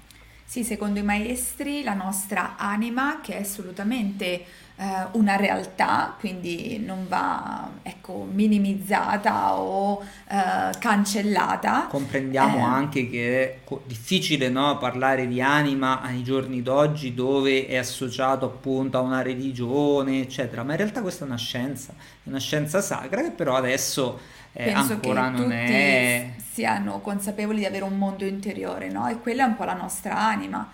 Sì, 0.49 0.63
secondo 0.63 0.97
i 0.99 1.03
maestri 1.03 1.83
la 1.83 1.93
nostra 1.93 2.55
anima, 2.55 3.19
che 3.21 3.35
è 3.35 3.41
assolutamente 3.41 4.45
eh, 4.77 5.07
una 5.11 5.35
realtà, 5.35 6.15
quindi 6.17 6.79
non 6.79 7.05
va 7.09 7.69
ecco, 7.83 8.25
minimizzata 8.31 9.57
o 9.57 10.01
eh, 10.01 10.77
cancellata. 10.79 11.87
Comprendiamo 11.89 12.59
eh, 12.59 12.61
anche 12.61 13.09
che 13.09 13.43
è 13.43 13.59
difficile 13.83 14.47
no, 14.47 14.77
parlare 14.77 15.27
di 15.27 15.41
anima 15.41 15.99
ai 15.99 16.23
giorni 16.23 16.61
d'oggi 16.61 17.13
dove 17.13 17.67
è 17.67 17.75
associato 17.75 18.45
appunto 18.45 18.97
a 18.97 19.01
una 19.01 19.21
religione, 19.21 20.21
eccetera, 20.21 20.63
ma 20.63 20.71
in 20.71 20.77
realtà 20.77 21.01
questa 21.01 21.25
è 21.25 21.27
una 21.27 21.37
scienza, 21.37 21.91
è 21.91 22.29
una 22.29 22.39
scienza 22.39 22.79
sacra 22.79 23.21
che 23.21 23.31
però 23.31 23.57
adesso 23.57 24.17
eh, 24.65 24.71
ancora 24.71 25.29
non 25.29 25.51
è... 25.51 26.31
siano 26.51 26.99
consapevoli 26.99 27.59
di 27.59 27.65
avere 27.65 27.83
un 27.83 27.97
mondo 27.97 28.25
interiore, 28.25 28.89
no? 28.89 29.07
E 29.07 29.19
quella 29.19 29.43
è 29.43 29.47
un 29.47 29.55
po' 29.55 29.65
la 29.65 29.75
nostra 29.75 30.17
anima. 30.17 30.67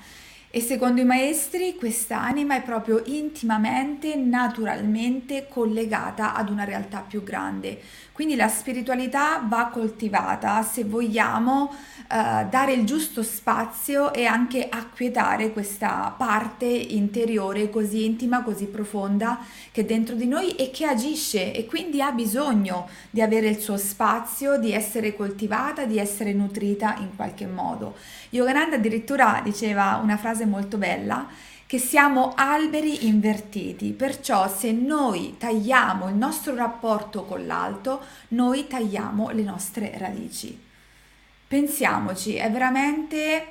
E 0.55 0.61
secondo 0.61 1.01
i 1.01 1.03
maestri 1.03 1.73
questa 1.73 2.21
anima 2.21 2.55
è 2.55 2.61
proprio 2.61 3.01
intimamente, 3.05 4.15
naturalmente 4.15 5.47
collegata 5.49 6.35
ad 6.35 6.47
una 6.51 6.63
realtà 6.63 6.99
più 6.99 7.23
grande. 7.23 7.81
Quindi 8.11 8.35
la 8.35 8.47
spiritualità 8.47 9.43
va 9.47 9.71
coltivata 9.73 10.61
se 10.61 10.83
vogliamo 10.83 11.73
eh, 12.03 12.45
dare 12.47 12.73
il 12.73 12.85
giusto 12.85 13.23
spazio 13.23 14.13
e 14.13 14.25
anche 14.25 14.69
acquietare 14.69 15.51
questa 15.51 16.13
parte 16.15 16.65
interiore 16.65 17.71
così 17.71 18.05
intima, 18.05 18.43
così 18.43 18.67
profonda 18.67 19.39
che 19.71 19.81
è 19.81 19.85
dentro 19.85 20.13
di 20.13 20.27
noi 20.27 20.55
e 20.55 20.69
che 20.69 20.85
agisce 20.85 21.51
e 21.51 21.65
quindi 21.65 21.99
ha 22.03 22.11
bisogno 22.11 22.87
di 23.09 23.21
avere 23.21 23.47
il 23.47 23.57
suo 23.57 23.77
spazio, 23.77 24.59
di 24.59 24.71
essere 24.71 25.15
coltivata, 25.15 25.85
di 25.85 25.97
essere 25.97 26.31
nutrita 26.33 26.97
in 26.99 27.15
qualche 27.15 27.47
modo. 27.47 27.95
Yogananda 28.33 28.77
addirittura 28.77 29.41
diceva 29.43 29.99
una 30.01 30.17
frase 30.17 30.47
molto 30.47 30.77
bella 30.77 31.27
che 31.67 31.77
siamo 31.77 32.33
alberi 32.35 33.05
invertiti, 33.05 33.91
perciò 33.91 34.47
se 34.47 34.71
noi 34.71 35.35
tagliamo 35.37 36.09
il 36.09 36.15
nostro 36.15 36.55
rapporto 36.55 37.25
con 37.25 37.45
l'alto, 37.45 38.01
noi 38.29 38.65
tagliamo 38.65 39.29
le 39.29 39.43
nostre 39.43 39.93
radici. 39.97 40.59
Pensiamoci, 41.47 42.33
è 42.33 42.49
veramente 42.49 43.45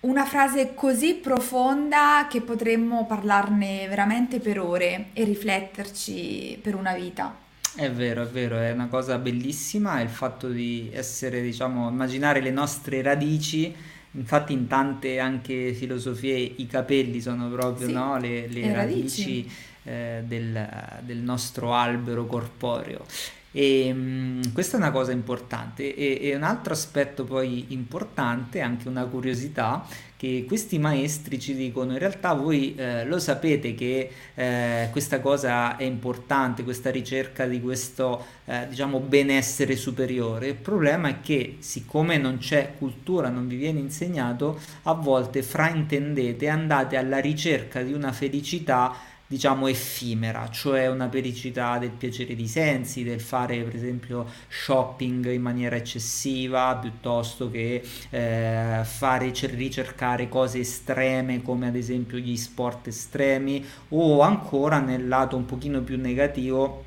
una 0.00 0.24
frase 0.24 0.72
così 0.72 1.14
profonda 1.14 2.26
che 2.30 2.40
potremmo 2.40 3.04
parlarne 3.04 3.86
veramente 3.86 4.40
per 4.40 4.60
ore 4.60 5.10
e 5.12 5.24
rifletterci 5.24 6.58
per 6.62 6.74
una 6.74 6.94
vita. 6.94 7.45
È 7.78 7.90
vero, 7.92 8.22
è 8.22 8.26
vero, 8.28 8.56
è 8.58 8.70
una 8.72 8.86
cosa 8.88 9.18
bellissima 9.18 10.00
il 10.00 10.08
fatto 10.08 10.48
di 10.48 10.88
essere, 10.94 11.42
diciamo, 11.42 11.90
immaginare 11.90 12.40
le 12.40 12.50
nostre 12.50 13.02
radici 13.02 13.74
Infatti 14.12 14.54
in 14.54 14.66
tante 14.66 15.18
anche 15.20 15.74
filosofie 15.74 16.38
i 16.38 16.66
capelli 16.66 17.20
sono 17.20 17.50
proprio 17.50 17.86
Sì, 17.86 17.92
no, 17.92 18.18
le, 18.18 18.48
le 18.48 18.64
le 18.64 18.72
radici 18.72 19.46
radici. 19.46 19.52
eh, 19.84 20.22
del, 20.26 20.68
del 21.02 21.18
nostro 21.18 21.74
albero 21.74 22.26
corporeo. 22.26 23.04
E 23.52 23.92
mh, 23.92 24.52
questa 24.54 24.76
è 24.78 24.80
una 24.80 24.90
cosa 24.90 25.12
importante 25.12 25.94
e, 25.94 26.18
e 26.22 26.34
un 26.36 26.44
altro 26.44 26.72
aspetto 26.74 27.24
poi 27.24 27.66
importante, 27.74 28.60
anche 28.62 28.88
una 28.88 29.04
curiosità, 29.06 29.86
che 30.16 30.44
questi 30.46 30.78
maestri 30.78 31.38
ci 31.38 31.54
dicono 31.54 31.92
in 31.92 31.98
realtà 31.98 32.32
voi 32.32 32.74
eh, 32.74 33.04
lo 33.04 33.18
sapete 33.18 33.74
che 33.74 34.10
eh, 34.34 34.88
questa 34.90 35.20
cosa 35.20 35.76
è 35.76 35.84
importante, 35.84 36.64
questa 36.64 36.90
ricerca 36.90 37.46
di 37.46 37.60
questo 37.60 38.24
eh, 38.46 38.66
diciamo 38.68 39.00
benessere 39.00 39.76
superiore. 39.76 40.48
Il 40.48 40.54
problema 40.54 41.08
è 41.08 41.20
che 41.20 41.56
siccome 41.60 42.16
non 42.16 42.38
c'è 42.38 42.72
cultura, 42.78 43.28
non 43.28 43.46
vi 43.46 43.56
viene 43.56 43.80
insegnato, 43.80 44.58
a 44.84 44.94
volte 44.94 45.42
fraintendete, 45.42 46.48
andate 46.48 46.96
alla 46.96 47.18
ricerca 47.18 47.82
di 47.82 47.92
una 47.92 48.12
felicità 48.12 49.14
diciamo 49.26 49.66
effimera, 49.66 50.48
cioè 50.50 50.88
una 50.88 51.08
felicità 51.08 51.78
del 51.78 51.90
piacere 51.90 52.34
di 52.34 52.46
sensi, 52.46 53.02
del 53.02 53.20
fare 53.20 53.62
per 53.62 53.74
esempio 53.74 54.26
shopping 54.48 55.30
in 55.32 55.42
maniera 55.42 55.76
eccessiva, 55.76 56.76
piuttosto 56.76 57.50
che 57.50 57.82
eh, 58.10 58.80
fare 58.84 59.32
ricercare 59.32 60.28
cose 60.28 60.60
estreme 60.60 61.42
come 61.42 61.66
ad 61.66 61.76
esempio 61.76 62.18
gli 62.18 62.36
sport 62.36 62.86
estremi 62.88 63.64
o 63.90 64.20
ancora 64.20 64.78
nel 64.78 65.08
lato 65.08 65.36
un 65.36 65.44
pochino 65.44 65.80
più 65.82 65.98
negativo 65.98 66.84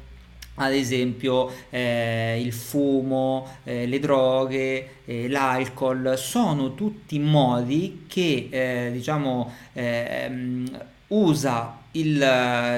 ad 0.62 0.74
esempio 0.74 1.50
eh, 1.70 2.42
il 2.42 2.52
fumo, 2.52 3.48
eh, 3.64 3.86
le 3.86 4.00
droghe, 4.00 4.90
eh, 5.06 5.30
l'alcol, 5.30 6.16
sono 6.18 6.76
tutti 6.76 7.18
modi 7.18 8.04
che 8.08 8.50
eh, 8.52 8.92
diciamo 8.92 9.54
ehm, 9.72 10.86
usa 11.08 11.79
il, 11.92 12.20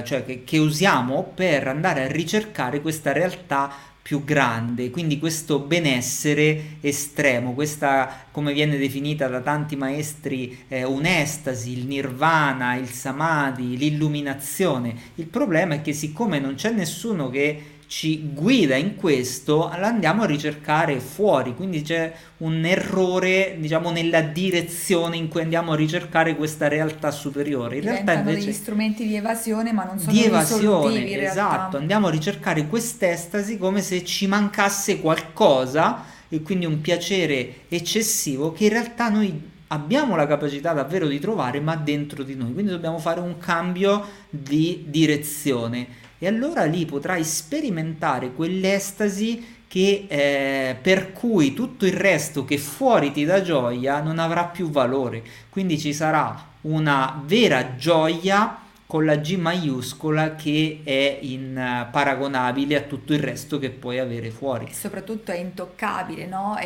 cioè 0.06 0.26
che, 0.26 0.44
che 0.44 0.58
usiamo 0.58 1.32
per 1.36 1.68
andare 1.68 2.04
a 2.04 2.12
ricercare 2.12 2.82
questa 2.82 3.12
realtà 3.12 3.90
più 4.02 4.24
grande, 4.24 4.90
quindi 4.90 5.20
questo 5.20 5.60
benessere 5.60 6.78
estremo, 6.82 7.54
questa 7.54 8.26
come 8.32 8.52
viene 8.52 8.78
definita 8.78 9.28
da 9.28 9.42
tanti 9.42 9.76
maestri 9.76 10.66
eh, 10.68 10.84
un'estasi, 10.84 11.78
il 11.78 11.86
nirvana, 11.86 12.76
il 12.76 12.90
samadhi, 12.90 13.78
l'illuminazione. 13.78 14.96
Il 15.16 15.28
problema 15.28 15.76
è 15.76 15.82
che 15.82 15.94
siccome 15.94 16.40
non 16.40 16.56
c'è 16.56 16.72
nessuno 16.72 17.30
che 17.30 17.80
ci 17.92 18.32
guida 18.34 18.78
in 18.78 18.96
questo, 18.96 19.70
la 19.78 19.88
andiamo 19.88 20.24
a 20.24 20.26
ricercare 20.26 21.02
fuori, 21.02 21.54
quindi 21.54 21.82
c'è 21.82 22.14
un 22.38 22.64
errore, 22.64 23.58
diciamo, 23.60 23.92
nella 23.92 24.22
direzione 24.22 25.18
in 25.18 25.28
cui 25.28 25.42
andiamo 25.42 25.74
a 25.74 25.76
ricercare 25.76 26.38
questa 26.38 26.70
realtà 26.70 27.12
superiore. 27.12 27.76
In 27.76 27.82
realtà 27.82 28.00
Diventano 28.00 28.30
degli 28.30 28.40
invece 28.44 28.58
strumenti 28.58 29.06
di 29.06 29.16
evasione, 29.18 29.74
ma 29.74 29.84
non 29.84 30.00
sono 30.00 30.14
di 30.14 30.24
evasione, 30.24 31.06
esatto, 31.20 31.50
realtà. 31.50 31.78
andiamo 31.80 32.08
a 32.08 32.12
ricercare 32.12 32.66
quest'estasi 32.68 33.58
come 33.58 33.82
se 33.82 34.06
ci 34.06 34.26
mancasse 34.26 35.02
qualcosa 35.02 36.06
e 36.30 36.42
quindi 36.42 36.66
un 36.66 36.80
piacere 36.80 37.66
eccessivo 37.68 38.54
che 38.54 38.64
in 38.64 38.70
realtà 38.70 39.10
noi 39.10 39.51
abbiamo 39.72 40.16
la 40.16 40.28
capacità 40.28 40.74
davvero 40.74 41.08
di 41.08 41.20
trovare, 41.20 41.60
ma 41.60 41.76
dentro 41.76 42.24
di 42.24 42.36
noi. 42.36 42.54
Quindi 42.54 42.72
dobbiamo 42.72 43.00
fare 43.00 43.20
un 43.20 43.38
cambio 43.38 44.06
di 44.30 44.86
direzione 44.88 46.00
e 46.20 46.28
allora 46.28 46.66
lì 46.66 46.86
potrai 46.86 47.24
sperimentare 47.24 48.32
quell'estasi 48.32 49.60
che, 49.68 50.06
eh, 50.08 50.76
per 50.80 51.14
cui 51.14 51.54
tutto 51.54 51.86
il 51.86 51.94
resto 51.94 52.46
che 52.46 52.58
fuori 52.58 53.12
ti 53.12 53.24
dà 53.26 53.42
gioia 53.42 54.02
non 54.02 54.20
avrà 54.20 54.46
più 54.46 54.70
valore. 54.70 55.24
Quindi 55.50 55.80
ci 55.80 55.94
sarà 55.94 56.50
una 56.62 57.24
vera 57.26 57.76
gioia 57.76 58.58
con 58.92 59.06
la 59.06 59.16
G 59.16 59.38
maiuscola 59.38 60.36
che 60.36 60.82
è 60.84 61.20
in, 61.22 61.58
eh, 61.58 61.88
paragonabile 61.90 62.76
a 62.76 62.82
tutto 62.82 63.14
il 63.14 63.20
resto 63.20 63.58
che 63.58 63.70
puoi 63.72 64.00
avere 64.00 64.32
fuori. 64.32 64.68
E 64.68 64.74
soprattutto 64.74 65.32
è 65.32 65.38
intoccabile, 65.38 66.28
no? 66.28 66.56
È 66.56 66.66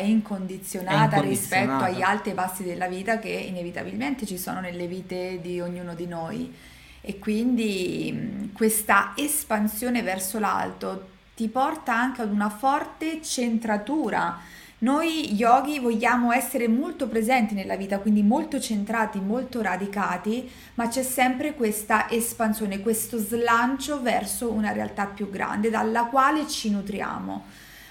È 0.88 0.96
incondizionata 0.96 1.18
rispetto 1.20 1.84
agli 1.84 2.00
incondizionata. 2.00 2.02
alti 2.02 2.30
e 2.30 2.34
bassi 2.34 2.62
della 2.64 2.88
vita 2.88 3.18
che 3.18 3.28
inevitabilmente 3.30 4.26
ci 4.26 4.38
sono 4.38 4.60
nelle 4.60 4.86
vite 4.86 5.40
di 5.40 5.60
ognuno 5.60 5.94
di 5.94 6.06
noi. 6.06 6.52
E 7.00 7.18
quindi 7.18 8.12
mh, 8.12 8.52
questa 8.52 9.12
espansione 9.16 10.02
verso 10.02 10.38
l'alto 10.38 11.08
ti 11.34 11.48
porta 11.48 11.94
anche 11.94 12.22
ad 12.22 12.30
una 12.32 12.48
forte 12.50 13.20
centratura. 13.22 14.38
Noi 14.78 15.32
yogi 15.32 15.78
vogliamo 15.78 16.32
essere 16.32 16.68
molto 16.68 17.08
presenti 17.08 17.54
nella 17.54 17.76
vita, 17.76 17.98
quindi 17.98 18.22
molto 18.22 18.60
centrati, 18.60 19.18
molto 19.20 19.62
radicati, 19.62 20.50
ma 20.74 20.88
c'è 20.88 21.02
sempre 21.02 21.54
questa 21.54 22.10
espansione, 22.10 22.80
questo 22.80 23.16
slancio 23.16 24.02
verso 24.02 24.52
una 24.52 24.72
realtà 24.72 25.06
più 25.06 25.30
grande 25.30 25.70
dalla 25.70 26.04
quale 26.04 26.46
ci 26.46 26.70
nutriamo, 26.70 27.44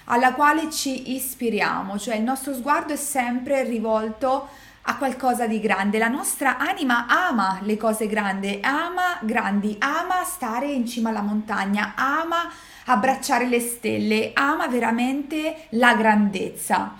alla 0.04 0.32
quale 0.34 0.70
ci 0.70 1.16
ispiriamo, 1.16 1.98
cioè 1.98 2.14
il 2.14 2.22
nostro 2.22 2.54
sguardo 2.54 2.92
è 2.92 2.96
sempre 2.96 3.64
rivolto 3.64 4.48
a 4.82 4.96
qualcosa 4.96 5.48
di 5.48 5.58
grande. 5.58 5.98
La 5.98 6.06
nostra 6.06 6.56
anima 6.56 7.06
ama 7.08 7.58
le 7.62 7.76
cose 7.76 8.06
grandi, 8.06 8.60
ama 8.62 9.18
grandi, 9.22 9.74
ama 9.80 10.22
stare 10.24 10.70
in 10.70 10.86
cima 10.86 11.08
alla 11.08 11.22
montagna, 11.22 11.94
ama 11.96 12.48
abbracciare 12.86 13.48
le 13.48 13.60
stelle, 13.60 14.30
ama 14.34 14.68
veramente 14.68 15.66
la 15.70 15.94
grandezza. 15.94 16.94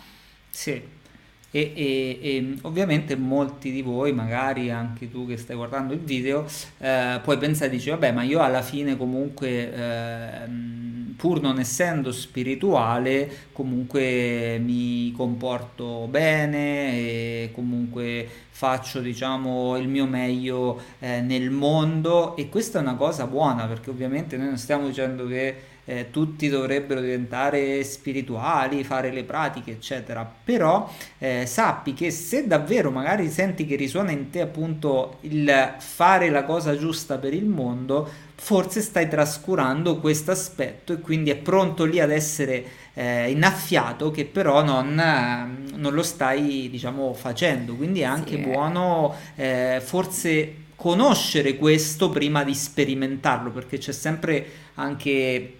Sì, 0.50 0.80
e, 1.50 1.72
e- 1.74 2.18
e 2.22 2.56
ovviamente 2.62 3.16
molti 3.16 3.70
di 3.70 3.80
voi, 3.82 4.12
magari 4.12 4.70
anche 4.70 5.10
tu 5.10 5.26
che 5.26 5.36
stai 5.36 5.56
guardando 5.56 5.94
il 5.94 6.00
video, 6.00 6.46
eh, 6.78 7.20
puoi 7.22 7.38
pensare, 7.38 7.70
dici, 7.70 7.88
vabbè, 7.90 8.12
ma 8.12 8.22
io 8.22 8.40
alla 8.40 8.62
fine 8.62 8.96
comunque, 8.96 9.72
ehm, 9.74 11.14
pur 11.16 11.40
non 11.40 11.58
essendo 11.58 12.12
spirituale, 12.12 13.48
comunque 13.52 14.58
mi 14.62 15.12
comporto 15.16 16.06
bene 16.08 16.92
e 16.92 17.50
comunque 17.54 18.28
faccio, 18.50 19.00
diciamo, 19.00 19.76
il 19.78 19.88
mio 19.88 20.06
meglio, 20.06 20.80
eh, 20.98 21.20
nel 21.22 21.50
mondo 21.50 22.36
e 22.36 22.48
questa 22.50 22.78
è 22.78 22.82
una 22.82 22.96
cosa 22.96 23.26
buona 23.26 23.66
perché 23.66 23.90
ovviamente 23.90 24.36
noi 24.36 24.48
non 24.48 24.58
stiamo 24.58 24.86
dicendo 24.86 25.26
che 25.26 25.74
eh, 25.86 26.10
tutti 26.10 26.48
dovrebbero 26.48 27.00
diventare 27.00 27.82
spirituali, 27.84 28.84
fare 28.84 29.10
le 29.10 29.24
pratiche, 29.24 29.70
eccetera. 29.72 30.30
Però 30.44 30.92
eh, 31.18 31.46
sappi 31.46 31.94
che 31.94 32.10
se 32.10 32.46
davvero 32.46 32.90
magari 32.90 33.30
senti 33.30 33.64
che 33.64 33.76
risuona 33.76 34.10
in 34.10 34.30
te 34.30 34.42
appunto 34.42 35.18
il 35.22 35.74
fare 35.78 36.28
la 36.28 36.44
cosa 36.44 36.76
giusta 36.76 37.16
per 37.18 37.32
il 37.32 37.46
mondo, 37.46 38.08
forse 38.34 38.82
stai 38.82 39.08
trascurando 39.08 39.98
questo 39.98 40.30
aspetto 40.30 40.92
e 40.92 41.00
quindi 41.00 41.30
è 41.30 41.36
pronto 41.36 41.84
lì 41.84 42.00
ad 42.00 42.10
essere 42.10 42.64
eh, 42.94 43.30
innaffiato 43.30 44.10
che 44.10 44.24
però 44.26 44.62
non, 44.62 44.98
eh, 44.98 45.76
non 45.76 45.94
lo 45.94 46.02
stai, 46.02 46.68
diciamo, 46.70 47.14
facendo. 47.14 47.74
Quindi 47.74 48.00
è 48.00 48.04
Sì, 48.04 48.08
anche 48.08 48.34
eh. 48.36 48.38
buono 48.38 49.14
eh, 49.36 49.80
forse 49.82 50.64
conoscere 50.76 51.56
questo 51.56 52.10
prima 52.10 52.44
di 52.44 52.54
sperimentarlo, 52.54 53.50
perché 53.50 53.78
c'è 53.78 53.92
sempre 53.92 54.46
anche 54.74 55.54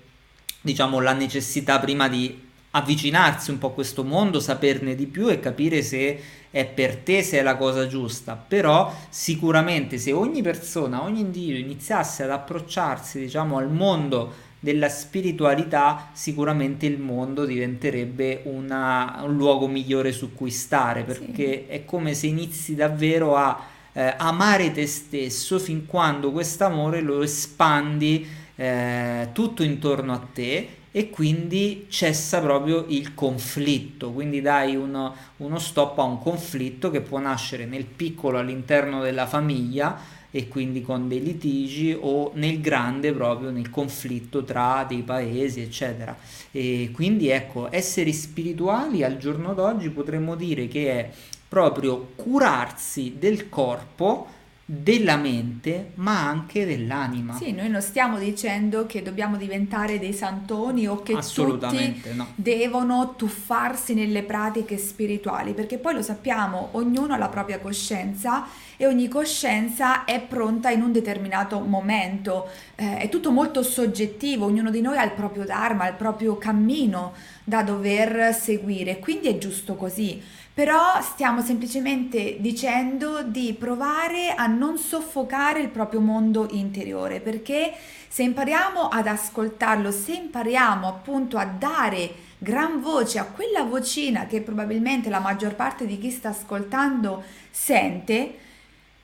diciamo, 0.66 1.00
la 1.00 1.12
necessità 1.12 1.78
prima 1.78 2.08
di 2.08 2.42
avvicinarsi 2.72 3.50
un 3.50 3.58
po' 3.58 3.68
a 3.68 3.72
questo 3.72 4.04
mondo, 4.04 4.38
saperne 4.40 4.94
di 4.94 5.06
più 5.06 5.28
e 5.30 5.40
capire 5.40 5.80
se 5.82 6.20
è 6.50 6.66
per 6.66 6.96
te, 6.96 7.22
se 7.22 7.38
è 7.38 7.42
la 7.42 7.56
cosa 7.56 7.86
giusta. 7.86 8.34
Però 8.34 8.92
sicuramente 9.08 9.96
se 9.98 10.12
ogni 10.12 10.42
persona, 10.42 11.02
ogni 11.02 11.20
individuo 11.20 11.58
iniziasse 11.58 12.24
ad 12.24 12.30
approcciarsi, 12.30 13.18
diciamo, 13.20 13.56
al 13.56 13.70
mondo 13.70 14.44
della 14.60 14.88
spiritualità, 14.88 16.10
sicuramente 16.12 16.86
il 16.86 16.98
mondo 16.98 17.44
diventerebbe 17.46 18.40
una- 18.44 19.20
un 19.24 19.36
luogo 19.36 19.68
migliore 19.68 20.12
su 20.12 20.34
cui 20.34 20.50
stare, 20.50 21.00
Sì. 21.00 21.06
perché 21.06 21.66
è 21.68 21.84
come 21.84 22.14
se 22.14 22.26
inizi 22.26 22.74
davvero 22.74 23.36
a 23.36 23.74
eh, 23.98 24.14
amare 24.18 24.72
te 24.72 24.86
stesso 24.86 25.58
fin 25.58 25.86
quando 25.86 26.30
quest'amore 26.30 27.00
lo 27.00 27.22
espandi 27.22 28.26
eh, 28.56 29.28
tutto 29.32 29.62
intorno 29.62 30.12
a 30.12 30.26
te 30.32 30.68
e 30.90 31.10
quindi 31.10 31.86
cessa 31.90 32.40
proprio 32.40 32.86
il 32.88 33.12
conflitto, 33.12 34.12
quindi 34.12 34.40
dai 34.40 34.76
uno, 34.76 35.14
uno 35.36 35.58
stop 35.58 35.98
a 35.98 36.04
un 36.04 36.18
conflitto 36.18 36.90
che 36.90 37.02
può 37.02 37.18
nascere 37.18 37.66
nel 37.66 37.84
piccolo 37.84 38.38
all'interno 38.38 39.02
della 39.02 39.26
famiglia 39.26 40.00
e 40.30 40.48
quindi 40.48 40.82
con 40.82 41.06
dei 41.06 41.22
litigi 41.22 41.96
o 41.98 42.30
nel 42.34 42.60
grande 42.60 43.12
proprio 43.12 43.50
nel 43.50 43.70
conflitto 43.70 44.42
tra 44.44 44.84
dei 44.88 45.02
paesi, 45.02 45.60
eccetera. 45.60 46.16
E 46.50 46.90
quindi 46.92 47.28
ecco, 47.28 47.68
essere 47.70 48.12
spirituali 48.12 49.02
al 49.02 49.18
giorno 49.18 49.52
d'oggi 49.54 49.90
potremmo 49.90 50.34
dire 50.34 50.66
che 50.66 50.90
è 50.90 51.10
proprio 51.48 52.12
curarsi 52.16 53.16
del 53.18 53.48
corpo 53.48 54.28
della 54.68 55.14
mente 55.14 55.92
ma 55.94 56.28
anche 56.28 56.66
dell'anima. 56.66 57.36
Sì, 57.36 57.52
noi 57.52 57.68
non 57.68 57.80
stiamo 57.80 58.18
dicendo 58.18 58.84
che 58.86 59.00
dobbiamo 59.00 59.36
diventare 59.36 60.00
dei 60.00 60.12
santoni 60.12 60.88
o 60.88 61.02
che 61.02 61.16
tutti 61.32 62.02
no. 62.14 62.32
devono 62.34 63.14
tuffarsi 63.16 63.94
nelle 63.94 64.24
pratiche 64.24 64.76
spirituali, 64.76 65.54
perché 65.54 65.78
poi 65.78 65.94
lo 65.94 66.02
sappiamo, 66.02 66.70
ognuno 66.72 67.14
ha 67.14 67.16
la 67.16 67.28
propria 67.28 67.60
coscienza 67.60 68.48
e 68.76 68.88
ogni 68.88 69.06
coscienza 69.06 70.04
è 70.04 70.20
pronta 70.20 70.70
in 70.70 70.82
un 70.82 70.90
determinato 70.90 71.60
momento. 71.60 72.48
Eh, 72.74 72.98
è 72.98 73.08
tutto 73.08 73.30
molto 73.30 73.62
soggettivo, 73.62 74.46
ognuno 74.46 74.70
di 74.70 74.80
noi 74.80 74.96
ha 74.96 75.04
il 75.04 75.12
proprio 75.12 75.44
dharma, 75.44 75.86
il 75.86 75.94
proprio 75.94 76.38
cammino 76.38 77.12
da 77.44 77.62
dover 77.62 78.34
seguire, 78.34 78.98
quindi 78.98 79.28
è 79.28 79.38
giusto 79.38 79.76
così 79.76 80.20
però 80.56 81.02
stiamo 81.02 81.42
semplicemente 81.42 82.38
dicendo 82.40 83.22
di 83.22 83.52
provare 83.52 84.32
a 84.34 84.46
non 84.46 84.78
soffocare 84.78 85.60
il 85.60 85.68
proprio 85.68 86.00
mondo 86.00 86.48
interiore, 86.52 87.20
perché 87.20 87.74
se 88.08 88.22
impariamo 88.22 88.88
ad 88.88 89.06
ascoltarlo, 89.06 89.90
se 89.90 90.14
impariamo 90.14 90.88
appunto 90.88 91.36
a 91.36 91.44
dare 91.44 92.10
gran 92.38 92.80
voce 92.80 93.18
a 93.18 93.26
quella 93.26 93.64
vocina 93.64 94.24
che 94.24 94.40
probabilmente 94.40 95.10
la 95.10 95.18
maggior 95.18 95.54
parte 95.54 95.84
di 95.84 95.98
chi 95.98 96.10
sta 96.10 96.30
ascoltando 96.30 97.22
sente, 97.50 98.38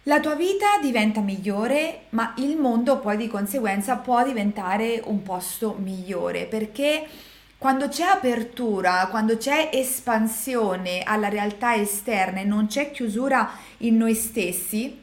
la 0.05 0.21
tua 0.21 0.35
vita 0.35 0.79
diventa 0.81 1.21
migliore, 1.21 2.05
ma 2.11 2.33
il 2.39 2.57
mondo 2.57 2.99
poi 2.99 3.19
di 3.19 3.29
conseguenza 3.29 3.97
può 3.97 4.25
diventare 4.25 5.03
un 5.05 5.23
posto 5.23 5.77
migliore, 5.79 6.47
perché 6.47 7.07
quando 7.63 7.87
c'è 7.87 8.03
apertura, 8.03 9.07
quando 9.09 9.37
c'è 9.37 9.71
espansione 9.73 11.05
alla 11.05 11.29
realtà 11.29 11.77
esterna 11.77 12.41
e 12.41 12.45
non 12.45 12.67
c'è 12.67 12.91
chiusura 12.91 13.53
in 13.79 13.97
noi 13.97 14.17
stessi, 14.17 15.01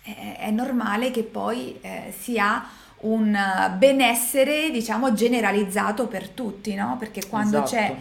è, 0.00 0.36
è 0.38 0.50
normale 0.50 1.10
che 1.10 1.24
poi 1.24 1.78
eh, 1.82 2.14
si 2.18 2.38
ha 2.38 2.66
un 3.00 3.38
benessere, 3.76 4.70
diciamo, 4.70 5.12
generalizzato 5.12 6.06
per 6.06 6.30
tutti, 6.30 6.74
no? 6.74 6.96
Perché 6.98 7.28
quando 7.28 7.62
esatto. 7.62 7.70
c'è 7.70 7.96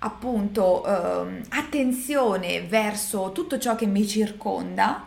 appunto 0.00 0.84
eh, 0.84 1.42
attenzione 1.50 2.62
verso 2.62 3.30
tutto 3.30 3.56
ciò 3.60 3.76
che 3.76 3.86
mi 3.86 4.04
circonda, 4.04 5.06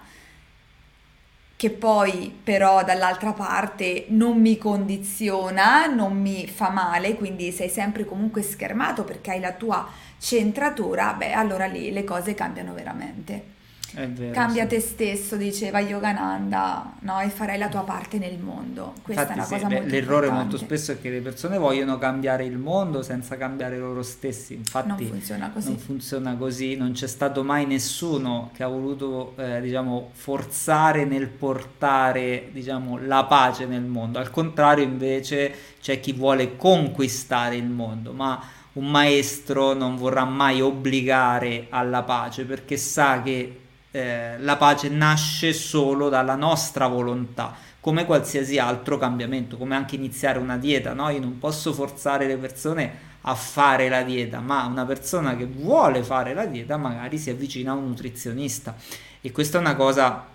che 1.59 1.71
poi 1.71 2.33
però 2.41 2.85
dall'altra 2.85 3.33
parte 3.33 4.05
non 4.11 4.39
mi 4.39 4.57
condiziona, 4.57 5.87
non 5.87 6.15
mi 6.15 6.47
fa 6.47 6.69
male, 6.69 7.15
quindi 7.15 7.51
sei 7.51 7.67
sempre 7.67 8.05
comunque 8.05 8.41
schermato 8.43 9.03
perché 9.03 9.31
hai 9.31 9.41
la 9.41 9.51
tua 9.51 9.85
centratura, 10.17 11.11
beh 11.15 11.33
allora 11.33 11.65
lì 11.65 11.91
le 11.91 12.05
cose 12.05 12.33
cambiano 12.33 12.73
veramente. 12.73 13.57
Vero, 13.93 14.31
Cambia 14.31 14.63
sì. 14.63 14.69
te 14.69 14.79
stesso, 14.79 15.35
diceva 15.35 15.79
Yogananda, 15.79 16.93
no? 16.99 17.19
e 17.19 17.29
farai 17.29 17.57
la 17.57 17.69
tua 17.69 17.81
parte 17.81 18.17
nel 18.17 18.37
mondo. 18.37 18.93
Questa 19.01 19.21
Infatti, 19.23 19.31
è 19.31 19.33
una 19.33 19.43
sì, 19.45 19.53
cosa 19.53 19.67
beh, 19.67 19.73
molto 19.73 19.89
L'errore 19.89 20.27
importante. 20.27 20.51
molto 20.51 20.57
spesso 20.57 20.91
è 20.91 21.01
che 21.01 21.09
le 21.09 21.21
persone 21.21 21.57
vogliono 21.57 21.97
cambiare 21.97 22.45
il 22.45 22.57
mondo 22.57 23.01
senza 23.01 23.37
cambiare 23.37 23.77
loro 23.77 24.03
stessi. 24.03 24.53
Infatti 24.53 24.87
non 24.87 24.97
funziona 24.97 25.49
così. 25.49 25.67
Non 25.69 25.77
funziona 25.77 26.35
così, 26.35 26.75
non 26.75 26.91
c'è 26.91 27.07
stato 27.07 27.43
mai 27.43 27.65
nessuno 27.65 28.51
che 28.53 28.63
ha 28.63 28.67
voluto 28.67 29.33
eh, 29.37 29.59
diciamo, 29.61 30.11
forzare 30.13 31.05
nel 31.05 31.27
portare 31.27 32.49
diciamo, 32.51 32.99
la 32.99 33.23
pace 33.25 33.65
nel 33.65 33.83
mondo. 33.83 34.19
Al 34.19 34.29
contrario 34.29 34.83
invece 34.83 35.53
c'è 35.81 35.99
chi 35.99 36.13
vuole 36.13 36.55
conquistare 36.55 37.55
il 37.55 37.65
mondo, 37.67 38.13
ma 38.13 38.41
un 38.73 38.89
maestro 38.89 39.73
non 39.73 39.95
vorrà 39.95 40.25
mai 40.25 40.61
obbligare 40.61 41.67
alla 41.69 42.03
pace 42.03 42.45
perché 42.45 42.77
sa 42.77 43.21
che 43.21 43.61
eh, 43.91 44.37
la 44.39 44.57
pace 44.57 44.89
nasce 44.89 45.53
solo 45.53 46.09
dalla 46.09 46.35
nostra 46.35 46.87
volontà, 46.87 47.55
come 47.79 48.05
qualsiasi 48.05 48.57
altro 48.57 48.97
cambiamento, 48.97 49.57
come 49.57 49.75
anche 49.75 49.95
iniziare 49.95 50.39
una 50.39 50.57
dieta, 50.57 50.93
no? 50.93 51.09
Io 51.09 51.19
non 51.19 51.37
posso 51.39 51.73
forzare 51.73 52.27
le 52.27 52.37
persone 52.37 53.07
a 53.21 53.35
fare 53.35 53.89
la 53.89 54.03
dieta, 54.03 54.39
ma 54.39 54.65
una 54.65 54.85
persona 54.85 55.35
che 55.35 55.45
vuole 55.45 56.03
fare 56.03 56.33
la 56.33 56.45
dieta 56.45 56.77
magari 56.77 57.17
si 57.17 57.29
avvicina 57.29 57.71
a 57.71 57.75
un 57.75 57.87
nutrizionista 57.87 58.75
e 59.21 59.31
questa 59.31 59.57
è 59.57 59.61
una 59.61 59.75
cosa 59.75 60.25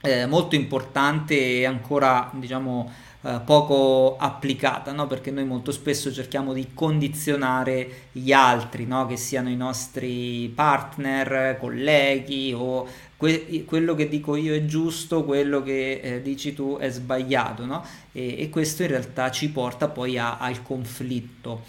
eh, 0.00 0.26
molto 0.26 0.54
importante 0.54 1.34
e 1.34 1.64
ancora, 1.64 2.30
diciamo, 2.34 2.92
eh, 3.22 3.40
poco 3.44 4.16
applicata, 4.16 4.92
no? 4.92 5.06
perché 5.08 5.30
noi 5.30 5.44
molto 5.44 5.72
spesso 5.72 6.12
cerchiamo 6.12 6.52
di 6.52 6.68
condizionare 6.72 8.08
gli 8.12 8.32
altri, 8.32 8.86
no? 8.86 9.06
che 9.06 9.16
siano 9.16 9.48
i 9.48 9.56
nostri 9.56 10.50
partner, 10.54 11.56
colleghi 11.58 12.52
o 12.54 12.86
que- 13.16 13.64
quello 13.66 13.94
che 13.94 14.08
dico 14.08 14.36
io 14.36 14.54
è 14.54 14.64
giusto, 14.64 15.24
quello 15.24 15.62
che 15.62 16.00
eh, 16.00 16.22
dici 16.22 16.54
tu 16.54 16.76
è 16.78 16.88
sbagliato 16.90 17.64
no? 17.66 17.84
e-, 18.12 18.36
e, 18.38 18.48
questo 18.50 18.82
in 18.82 18.88
realtà 18.88 19.30
ci 19.30 19.50
porta 19.50 19.88
poi 19.88 20.16
a- 20.16 20.38
al 20.38 20.62
conflitto 20.62 21.62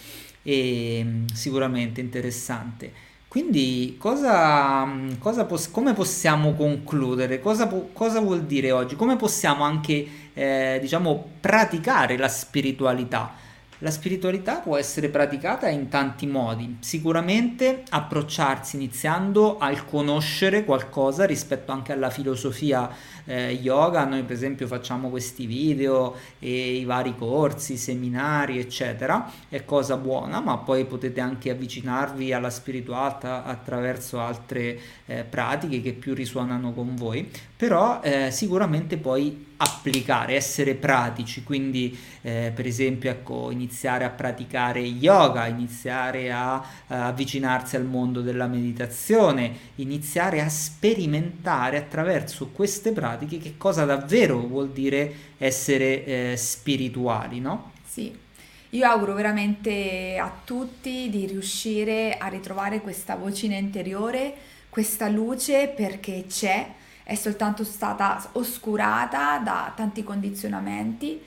e 0.43 1.01
mm, 1.03 1.25
sicuramente 1.33 1.99
interessante. 1.99 3.07
Quindi 3.29 3.95
cosa, 3.99 4.87
cosa 5.19 5.45
pos- 5.45 5.69
come 5.69 5.93
possiamo 5.93 6.55
concludere? 6.55 7.39
Cosa, 7.39 7.67
po- 7.67 7.89
cosa, 7.93 8.19
vuol 8.19 8.45
dire 8.45 8.71
oggi? 8.71 8.95
Come 8.95 9.17
possiamo 9.17 9.63
anche, 9.63 10.07
eh, 10.33 10.79
diciamo, 10.81 11.33
praticare 11.39 12.17
la 12.17 12.27
spiritualità? 12.27 13.35
La 13.81 13.91
spiritualità 13.91 14.55
può 14.55 14.77
essere 14.77 15.09
praticata 15.09 15.69
in 15.69 15.89
tanti 15.89 16.25
modi, 16.25 16.77
sicuramente 16.79 17.83
approcciarsi 17.89 18.77
iniziando 18.77 19.59
al 19.59 19.85
conoscere 19.85 20.65
qualcosa 20.65 21.25
rispetto 21.25 21.71
anche 21.71 21.93
alla 21.93 22.09
filosofia 22.09 22.89
eh, 23.29 23.51
yoga, 23.51 24.05
noi 24.05 24.23
per 24.23 24.35
esempio 24.35 24.65
facciamo 24.65 25.09
questi 25.09 25.45
video 25.45 26.15
e 26.39 26.77
i 26.77 26.83
vari 26.83 27.15
corsi, 27.15 27.77
seminari 27.77 28.57
eccetera, 28.57 29.31
è 29.47 29.63
cosa 29.65 29.97
buona, 29.97 30.39
ma 30.39 30.57
poi 30.57 30.85
potete 30.85 31.21
anche 31.21 31.51
avvicinarvi 31.51 32.33
alla 32.33 32.49
spiritualità 32.49 33.43
attraverso 33.43 34.19
altre 34.19 34.79
eh, 35.05 35.23
pratiche 35.23 35.79
che 35.79 35.93
più 35.93 36.15
risuonano 36.15 36.73
con 36.73 36.95
voi, 36.95 37.29
però 37.55 38.01
eh, 38.01 38.31
sicuramente 38.31 38.97
poi 38.97 39.45
applicare, 39.61 40.35
essere 40.35 40.73
pratici, 40.73 41.43
quindi 41.43 41.97
eh, 42.21 42.51
per 42.55 42.65
esempio 42.65 43.09
ecco, 43.09 43.51
iniziare 43.51 44.05
a 44.05 44.09
praticare 44.09 44.79
yoga, 44.79 45.47
iniziare 45.47 46.31
a, 46.31 46.53
a 46.87 47.07
avvicinarsi 47.07 47.75
al 47.75 47.83
mondo 47.83 48.21
della 48.21 48.47
meditazione, 48.47 49.51
iniziare 49.75 50.39
a 50.39 50.47
sperimentare 50.47 51.77
attraverso 51.77 52.47
queste 52.47 52.93
pratiche 52.93 53.18
che 53.25 53.55
cosa 53.57 53.85
davvero 53.85 54.39
vuol 54.39 54.71
dire 54.71 55.13
essere 55.37 56.05
eh, 56.05 56.37
spirituali, 56.37 57.39
no? 57.39 57.71
Sì. 57.85 58.27
Io 58.73 58.85
auguro 58.85 59.15
veramente 59.15 60.17
a 60.19 60.31
tutti 60.43 61.09
di 61.09 61.25
riuscire 61.25 62.17
a 62.17 62.27
ritrovare 62.27 62.81
questa 62.81 63.15
vocina 63.15 63.55
interiore, 63.55 64.33
questa 64.69 65.09
luce 65.09 65.69
perché 65.75 66.25
c'è, 66.27 66.73
è 67.03 67.15
soltanto 67.15 67.63
stata 67.63 68.29
oscurata 68.33 69.39
da 69.39 69.73
tanti 69.75 70.03
condizionamenti 70.03 71.19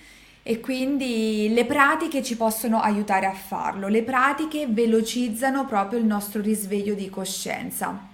e 0.45 0.61
quindi 0.61 1.53
le 1.53 1.65
pratiche 1.65 2.23
ci 2.23 2.37
possono 2.37 2.81
aiutare 2.81 3.27
a 3.27 3.33
farlo. 3.33 3.89
Le 3.89 4.03
pratiche 4.05 4.69
velocizzano 4.69 5.67
proprio 5.67 5.99
il 5.99 6.05
nostro 6.05 6.41
risveglio 6.41 6.95
di 6.95 7.11
coscienza. 7.11 8.09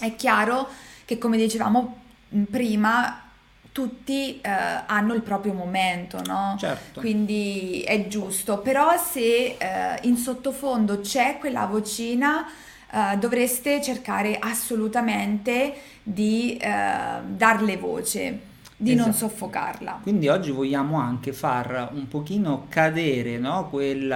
È 0.00 0.16
chiaro 0.16 0.68
che 1.04 1.18
come 1.18 1.36
dicevamo 1.36 1.99
prima 2.50 3.22
tutti 3.72 4.40
eh, 4.40 4.50
hanno 4.86 5.14
il 5.14 5.22
proprio 5.22 5.52
momento, 5.52 6.20
no? 6.26 6.56
Certo. 6.58 7.00
Quindi 7.00 7.82
è 7.82 8.08
giusto, 8.08 8.58
però 8.58 8.96
se 8.96 9.56
eh, 9.58 9.98
in 10.02 10.16
sottofondo 10.16 11.00
c'è 11.00 11.38
quella 11.38 11.66
vocina 11.66 12.46
Uh, 12.92 13.16
dovreste 13.16 13.80
cercare 13.80 14.36
assolutamente 14.36 15.74
di 16.02 16.60
uh, 16.60 17.22
darle 17.24 17.76
voce, 17.76 18.40
di 18.76 18.94
esatto. 18.94 19.06
non 19.06 19.16
soffocarla. 19.16 20.00
Quindi 20.02 20.26
oggi 20.26 20.50
vogliamo 20.50 20.98
anche 20.98 21.32
far 21.32 21.90
un 21.92 22.08
pochino 22.08 22.66
cadere 22.68 23.38
no, 23.38 23.68
quel 23.68 24.10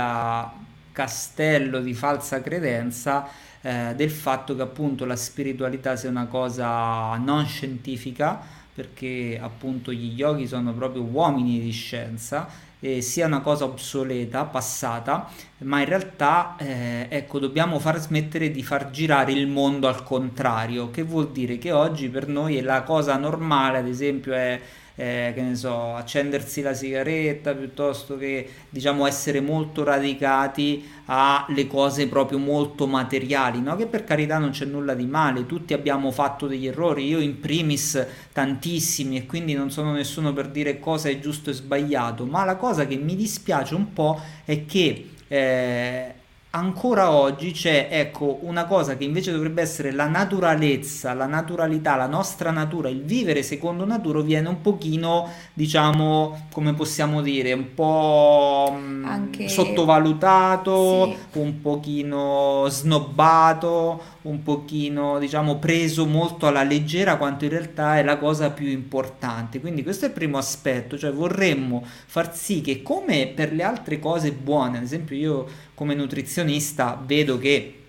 castello 0.94 1.80
di 1.80 1.92
falsa 1.92 2.40
credenza 2.40 3.28
eh, 3.60 3.94
del 3.96 4.10
fatto 4.10 4.54
che 4.54 4.62
appunto 4.62 5.04
la 5.04 5.16
spiritualità 5.16 5.96
sia 5.96 6.08
una 6.08 6.26
cosa 6.26 7.16
non 7.16 7.44
scientifica, 7.46 8.40
perché 8.72 9.38
appunto 9.40 9.92
gli 9.92 10.14
yogi 10.14 10.46
sono 10.46 10.72
proprio 10.72 11.02
uomini 11.02 11.60
di 11.60 11.72
scienza 11.72 12.48
eh, 12.84 13.00
sia 13.00 13.26
una 13.26 13.40
cosa 13.40 13.64
obsoleta, 13.64 14.44
passata, 14.44 15.30
ma 15.58 15.80
in 15.80 15.86
realtà 15.86 16.54
eh, 16.58 17.06
ecco, 17.08 17.38
dobbiamo 17.38 17.78
far 17.78 17.98
smettere 17.98 18.50
di 18.50 18.62
far 18.62 18.90
girare 18.90 19.32
il 19.32 19.48
mondo 19.48 19.88
al 19.88 20.02
contrario, 20.02 20.90
che 20.90 21.02
vuol 21.02 21.32
dire 21.32 21.56
che 21.56 21.72
oggi 21.72 22.08
per 22.10 22.28
noi 22.28 22.58
è 22.58 22.60
la 22.60 22.82
cosa 22.82 23.16
normale, 23.16 23.78
ad 23.78 23.88
esempio, 23.88 24.34
è 24.34 24.60
eh, 24.96 25.32
che 25.34 25.42
ne 25.42 25.54
so, 25.56 25.94
accendersi 25.94 26.62
la 26.62 26.72
sigaretta 26.72 27.54
piuttosto 27.54 28.16
che 28.16 28.48
diciamo 28.68 29.06
essere 29.06 29.40
molto 29.40 29.82
radicati 29.82 30.88
alle 31.06 31.66
cose 31.66 32.06
proprio 32.06 32.38
molto 32.38 32.86
materiali, 32.86 33.60
no? 33.60 33.76
che 33.76 33.86
per 33.86 34.04
carità 34.04 34.38
non 34.38 34.50
c'è 34.50 34.64
nulla 34.64 34.94
di 34.94 35.06
male, 35.06 35.46
tutti 35.46 35.74
abbiamo 35.74 36.10
fatto 36.10 36.46
degli 36.46 36.66
errori, 36.66 37.06
io 37.06 37.18
in 37.18 37.40
primis 37.40 38.06
tantissimi 38.32 39.16
e 39.16 39.26
quindi 39.26 39.54
non 39.54 39.70
sono 39.70 39.92
nessuno 39.92 40.32
per 40.32 40.48
dire 40.48 40.78
cosa 40.78 41.08
è 41.08 41.18
giusto 41.18 41.50
e 41.50 41.54
sbagliato, 41.54 42.24
ma 42.24 42.44
la 42.44 42.56
cosa 42.56 42.86
che 42.86 42.96
mi 42.96 43.16
dispiace 43.16 43.74
un 43.74 43.92
po' 43.92 44.20
è 44.44 44.64
che 44.64 45.10
eh, 45.26 46.14
ancora 46.54 47.10
oggi 47.10 47.50
c'è 47.50 47.88
ecco 47.90 48.38
una 48.42 48.64
cosa 48.64 48.96
che 48.96 49.02
invece 49.02 49.32
dovrebbe 49.32 49.60
essere 49.60 49.90
la 49.90 50.06
naturalezza, 50.06 51.12
la 51.12 51.26
naturalità, 51.26 51.96
la 51.96 52.06
nostra 52.06 52.52
natura, 52.52 52.88
il 52.88 53.02
vivere 53.02 53.42
secondo 53.42 53.84
natura 53.84 54.20
viene 54.20 54.48
un 54.48 54.60
pochino, 54.60 55.28
diciamo, 55.52 56.46
come 56.52 56.72
possiamo 56.74 57.22
dire, 57.22 57.52
un 57.52 57.74
po' 57.74 58.72
mm, 58.76 59.04
Anche... 59.04 59.48
sottovalutato, 59.48 61.16
sì. 61.32 61.38
un 61.38 61.60
pochino 61.60 62.66
snobbato, 62.68 64.02
un 64.22 64.42
pochino, 64.44 65.18
diciamo, 65.18 65.58
preso 65.58 66.06
molto 66.06 66.46
alla 66.46 66.62
leggera 66.62 67.16
quanto 67.16 67.44
in 67.44 67.50
realtà 67.50 67.98
è 67.98 68.04
la 68.04 68.16
cosa 68.16 68.50
più 68.50 68.68
importante. 68.68 69.60
Quindi 69.60 69.82
questo 69.82 70.04
è 70.04 70.08
il 70.08 70.14
primo 70.14 70.38
aspetto, 70.38 70.96
cioè 70.96 71.12
vorremmo 71.12 71.84
far 71.84 72.34
sì 72.34 72.60
che 72.60 72.80
come 72.82 73.32
per 73.34 73.52
le 73.52 73.64
altre 73.64 73.98
cose 73.98 74.30
buone, 74.30 74.78
ad 74.78 74.84
esempio 74.84 75.16
io 75.16 75.46
come 75.74 75.94
nutrizionista 75.94 77.00
vedo 77.04 77.38
che 77.38 77.80